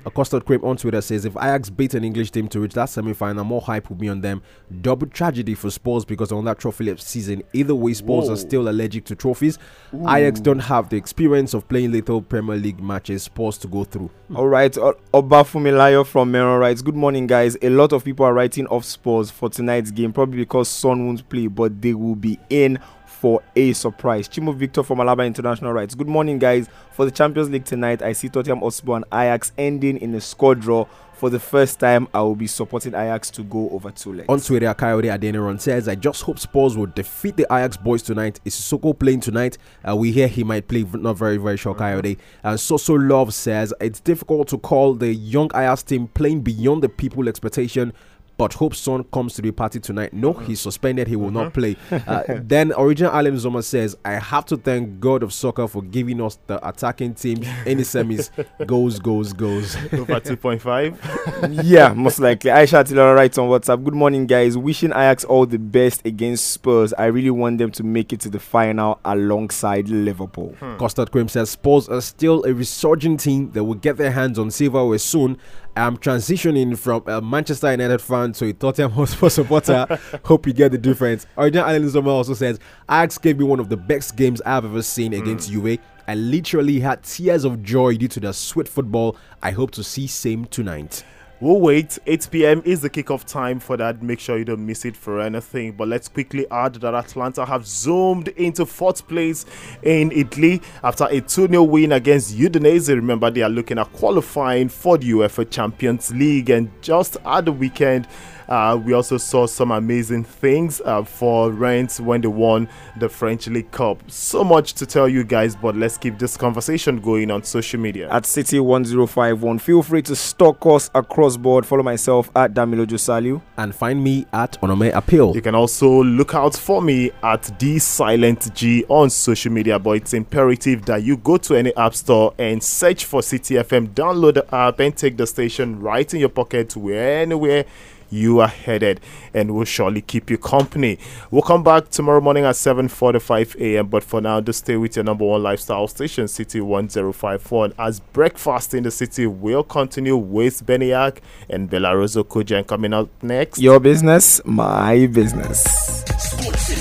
A 0.06 0.12
custard 0.12 0.46
crepe 0.46 0.64
on 0.64 0.78
Twitter 0.78 1.02
says 1.02 1.26
if 1.26 1.36
Ajax 1.36 1.70
beat 1.70 1.94
an 1.94 2.04
English 2.04 2.32
team 2.32 2.48
to 2.50 2.60
reach 2.60 2.74
that 2.74 2.86
semi-final, 2.86 3.44
more 3.44 3.62
hype 3.62 3.90
would 3.90 4.00
be 4.00 4.10
on 4.10 4.22
them. 4.22 4.42
Double 4.82 5.08
tragedy 5.08 5.54
for 5.56 5.70
Spurs 5.70 6.06
because 6.06 6.32
on 6.32 6.46
that 6.46 6.60
trophy 6.60 6.96
season, 6.98 7.44
either 7.54 7.76
way, 7.76 7.94
Spurs 7.94 8.26
Whoa. 8.28 8.34
are 8.34 8.38
still 8.38 8.70
allergic 8.70 9.06
to 9.06 9.16
trophies. 9.16 9.58
Ajax 9.94 10.40
don't 10.40 10.60
have 10.60 10.90
the 10.90 10.98
experience 10.98 11.54
of 11.54 11.68
playing 11.68 11.92
little 11.92 12.22
Premier 12.22 12.56
League 12.56 12.82
matches. 12.82 13.24
Spurs 13.24 13.58
to 13.60 13.68
go 13.68 13.84
through. 13.84 14.10
Hmm. 14.28 14.38
All 14.38 14.48
right, 14.48 14.78
O- 14.78 14.98
Oba 15.14 15.44
from 15.44 15.64
Meron 15.64 16.60
writes, 16.60 16.82
Good 16.82 16.96
morning, 16.96 17.28
guys. 17.28 17.58
A 17.62 17.70
lot 17.70 17.92
of 17.94 18.04
people 18.06 18.26
are 18.26 18.34
writing 18.34 18.68
off 18.68 18.86
Spurs 18.86 19.30
for 19.30 19.50
tonight's 19.50 19.92
game, 19.92 20.14
probably 20.14 20.40
because 20.40 20.70
Son 20.70 21.06
won't 21.06 21.28
play, 21.30 21.48
but 21.48 21.82
they 21.82 21.94
will 21.94 22.16
be 22.16 22.40
in 22.50 22.80
for 23.20 23.44
a 23.56 23.74
surprise. 23.74 24.30
Chimo 24.30 24.56
Victor 24.56 24.82
from 24.82 25.00
Alaba 25.00 25.28
International 25.28 25.74
writes, 25.74 25.94
Good 25.94 26.08
morning, 26.08 26.40
guys. 26.40 26.70
For 26.92 27.04
the 27.04 27.12
Champions 27.12 27.50
League 27.50 27.66
tonight, 27.66 28.02
I 28.02 28.14
see 28.14 28.30
Tottenham 28.30 28.60
Hotspur 28.60 28.96
and 28.96 29.06
Ajax 29.12 29.52
ending 29.58 29.98
in 29.98 30.16
a 30.16 30.22
score 30.22 30.56
draw. 30.56 30.86
For 31.14 31.30
the 31.30 31.40
first 31.40 31.82
time, 31.82 32.08
I 32.14 32.22
will 32.22 32.38
be 32.38 32.48
supporting 32.48 32.94
Ajax 32.94 33.30
to 33.32 33.44
go 33.44 33.70
over 33.72 33.92
two 33.92 34.14
legs. 34.14 34.30
On 34.30 34.40
Twitter, 34.40 34.74
Coyote 34.74 35.10
Adeniran 35.10 35.60
says, 35.60 35.90
I 35.90 35.96
just 35.96 36.22
hope 36.22 36.40
Spurs 36.40 36.78
will 36.78 36.86
defeat 36.86 37.36
the 37.36 37.44
Ajax 37.52 37.76
boys 37.76 38.02
tonight. 38.02 38.40
Is 38.46 38.56
Sissoko 38.56 38.98
playing 38.98 39.20
tonight? 39.20 39.58
Uh, 39.86 39.98
we 39.98 40.14
hear 40.14 40.30
he 40.30 40.46
might 40.46 40.70
play, 40.70 40.84
not 40.94 41.18
very, 41.18 41.36
very 41.36 41.58
sure, 41.58 41.76
Coyote. 41.76 42.18
And 42.44 42.58
Soso 42.58 42.98
Love 42.98 43.34
says, 43.34 43.74
It's 43.82 44.00
difficult 44.00 44.48
to 44.48 44.58
call 44.58 44.94
the 44.94 45.14
young 45.14 45.48
Ajax 45.48 45.84
team 45.84 46.08
playing 46.08 46.40
beyond 46.40 46.84
the 46.84 46.90
people 46.90 47.28
expectation 47.28 47.92
but 48.40 48.54
hope 48.54 48.74
Son 48.74 49.04
comes 49.04 49.34
to 49.34 49.42
the 49.42 49.52
party 49.52 49.82
tonight. 49.82 50.14
No, 50.14 50.34
mm-hmm. 50.34 50.46
he's 50.46 50.62
suspended. 50.62 51.10
He 51.10 51.18
will 51.18 51.30
not 51.30 51.54
play. 51.54 51.76
Uh, 52.08 52.24
then 52.44 52.72
original 52.78 53.12
Alim 53.12 53.36
Zoma 53.36 53.62
says, 53.64 53.98
I 54.06 54.14
have 54.14 54.46
to 54.46 54.58
thank 54.58 55.00
God 55.00 55.22
of 55.22 55.34
soccer 55.34 55.68
for 55.68 55.82
giving 55.82 56.22
us 56.22 56.40
the 56.48 56.66
attacking 56.68 57.14
team 57.16 57.44
in 57.66 57.78
the 57.78 57.84
semis. 57.84 58.32
goes, 58.66 59.00
goes, 59.00 59.34
goes. 59.34 59.76
Over 59.76 60.22
2.5? 60.22 61.64
yeah, 61.64 61.94
most 61.94 62.20
likely. 62.20 62.52
Aisha 62.52 62.84
Tilora 62.84 63.16
writes 63.16 63.38
on 63.38 63.50
WhatsApp, 63.50 63.84
Good 63.84 63.94
morning, 63.94 64.28
guys. 64.28 64.58
Wishing 64.58 64.92
Ajax 64.92 65.26
all 65.26 65.46
the 65.46 65.60
best 65.60 66.06
against 66.06 66.52
Spurs. 66.52 66.94
I 66.94 67.08
really 67.08 67.32
want 67.32 67.58
them 67.58 67.72
to 67.72 67.84
make 67.84 68.14
it 68.14 68.22
to 68.22 68.30
the 68.30 68.40
final 68.40 69.00
alongside 69.04 69.90
Liverpool. 69.90 70.56
Hmm. 70.60 70.78
Costard 70.78 71.12
Quim 71.12 71.30
says, 71.30 71.50
Spurs 71.50 71.90
are 71.90 72.02
still 72.02 72.44
a 72.46 72.54
resurging 72.54 73.18
team 73.18 73.52
that 73.52 73.64
will 73.66 73.76
get 73.76 73.98
their 73.98 74.12
hands 74.12 74.40
on 74.40 74.52
silverware 74.52 75.00
soon 75.00 75.38
I'm 75.80 75.98
transitioning 75.98 76.78
from 76.78 77.04
a 77.08 77.22
Manchester 77.22 77.72
United 77.72 78.02
fan 78.02 78.34
to 78.34 78.48
a 78.48 78.54
Tottenham 78.54 78.92
Hotspur 78.96 79.30
supporter. 79.30 80.00
Hope 80.26 80.46
you 80.46 80.54
get 80.54 80.72
the 80.72 80.78
difference. 80.78 81.26
Original 81.38 81.66
Alan 81.66 81.84
Zoma 81.84 82.08
also 82.08 82.34
says, 82.34 82.60
Ajax 82.90 83.18
gave 83.18 83.40
me 83.40 83.46
one 83.46 83.60
of 83.60 83.70
the 83.70 83.78
best 83.78 84.16
games 84.18 84.42
I've 84.42 84.66
ever 84.66 84.82
seen 84.82 85.14
against 85.14 85.50
mm. 85.50 85.54
Juve. 85.54 85.80
I 86.08 86.16
literally 86.16 86.80
had 86.80 87.04
tears 87.04 87.46
of 87.46 87.64
joy 87.64 87.96
due 87.96 88.08
to 88.10 88.20
the 88.20 88.34
sweet 88.34 88.68
football. 88.68 89.16
I 89.42 89.52
hope 89.52 89.72
to 89.72 89.84
see 89.84 90.08
same 90.08 90.46
tonight. 90.46 91.04
We'll 91.42 91.62
wait. 91.62 91.98
8 92.06 92.28
p.m. 92.32 92.62
is 92.66 92.82
the 92.82 92.90
kickoff 92.90 93.24
time 93.24 93.62
for 93.62 93.78
that. 93.78 94.04
Make 94.04 94.20
sure 94.20 94.38
you 94.38 94.44
don't 94.44 94.66
miss 94.66 94.84
it 94.84 94.98
for 94.98 95.22
anything. 95.22 95.72
But 95.72 95.88
let's 95.88 96.10
quickly 96.10 96.46
add 96.52 96.76
that 96.76 96.94
Atalanta 96.94 97.46
have 97.46 97.66
zoomed 97.66 98.28
into 98.30 98.66
fourth 98.66 99.08
place 99.08 99.46
in 99.82 100.12
Italy 100.12 100.62
after 100.84 101.06
a 101.06 101.22
2 101.22 101.48
0 101.48 101.64
win 101.64 101.94
against 101.94 102.38
Udinese. 102.38 102.90
Remember, 102.90 103.32
they 103.32 103.42
are 103.42 103.50
looking 103.50 103.80
at 103.80 103.90
qualifying 103.94 104.68
for 104.68 104.98
the 104.98 105.12
UEFA 105.12 105.50
Champions 105.50 106.12
League. 106.14 106.50
And 106.50 106.70
just 106.82 107.16
at 107.24 107.46
the 107.46 107.54
weekend, 107.54 108.10
uh, 108.50 108.76
we 108.84 108.94
also 108.94 109.18
saw 109.18 109.46
some 109.46 109.72
amazing 109.72 110.24
things 110.24 110.82
uh, 110.84 111.04
for 111.04 111.52
Rennes 111.52 112.02
when 112.02 112.22
they 112.22 112.28
won 112.28 112.68
the 112.98 113.08
French 113.08 113.48
League 113.48 113.72
Cup. 113.72 114.02
So 114.08 114.44
much 114.44 114.74
to 114.74 114.86
tell 114.86 115.08
you 115.08 115.24
guys, 115.24 115.56
but 115.56 115.76
let's 115.76 115.98
keep 115.98 116.18
this 116.18 116.36
conversation 116.36 117.00
going 117.00 117.30
on 117.30 117.44
social 117.44 117.80
media. 117.80 118.10
At 118.10 118.24
City1051, 118.24 119.62
feel 119.62 119.84
free 119.84 120.02
to 120.02 120.16
stalk 120.16 120.66
us 120.66 120.90
across 120.96 121.38
board. 121.38 121.66
Follow 121.66 121.84
myself 121.84 122.32
at 122.36 122.54
Damilo 122.54 122.86
Josaliu. 122.86 123.42
And 123.58 123.74
find 123.74 124.04
me 124.04 124.26
at 124.34 124.60
Onome 124.62 124.96
Appeal. 124.96 125.36
You 125.36 125.42
can 125.42 125.56
also 125.56 126.04
look 126.04 126.34
out 126.34 126.56
for 126.56 126.82
me 126.82 127.12
at 127.22 127.52
The 127.60 127.78
Silent 127.78 128.54
G 128.56 128.84
on 128.90 129.12
social 129.12 129.52
media, 129.52 129.78
but 129.78 129.92
it's 129.92 130.14
imperative 130.14 130.86
that 130.86 131.04
you 131.04 131.18
go 131.18 131.38
to 131.38 131.56
any 131.56 131.76
app 131.76 131.94
store 131.94 132.34
and 132.40 132.64
search 132.64 133.06
for 133.06 133.22
City 133.22 133.56
FM, 133.56 133.90
download 133.90 134.34
the 134.36 134.56
app, 134.56 134.80
and 134.80 134.96
take 134.98 135.18
the 135.18 135.28
station 135.28 135.80
right 135.80 136.12
in 136.14 136.20
your 136.20 136.30
pocket, 136.30 136.76
where 136.76 137.22
anywhere 137.22 137.66
you 138.10 138.40
are 138.40 138.48
headed 138.48 139.00
and 139.34 139.54
we'll 139.56 139.66
surely 139.66 140.02
keep 140.02 140.30
you 140.30 140.38
company. 140.38 141.00
We'll 141.32 141.42
come 141.42 141.64
back 141.64 141.90
tomorrow 141.90 142.22
morning 142.22 142.46
at 142.46 142.56
7:45 142.56 143.60
a.m. 143.60 143.88
But 143.88 144.04
for 144.04 144.22
now, 144.22 144.42
just 144.42 144.60
stay 144.60 144.78
with 144.78 144.96
your 144.96 145.06
number 145.06 145.26
one 145.26 145.44
lifestyle 145.44 145.88
station, 145.88 146.28
City 146.28 146.62
1054. 146.62 147.74
As 147.78 148.00
breakfast 148.00 148.74
in 148.74 148.84
the 148.84 148.92
city 148.92 149.28
will 149.28 149.64
continue 149.64 150.18
with 150.18 150.66
Beniak 150.66 151.20
and 151.50 151.70
Belaroso 151.70 152.24
Kujan 152.24 152.66
coming 152.66 152.94
up 152.94 153.10
next. 153.22 153.60
Your 153.60 153.80
business, 153.80 154.42
my 154.46 155.08
business. 155.08 156.79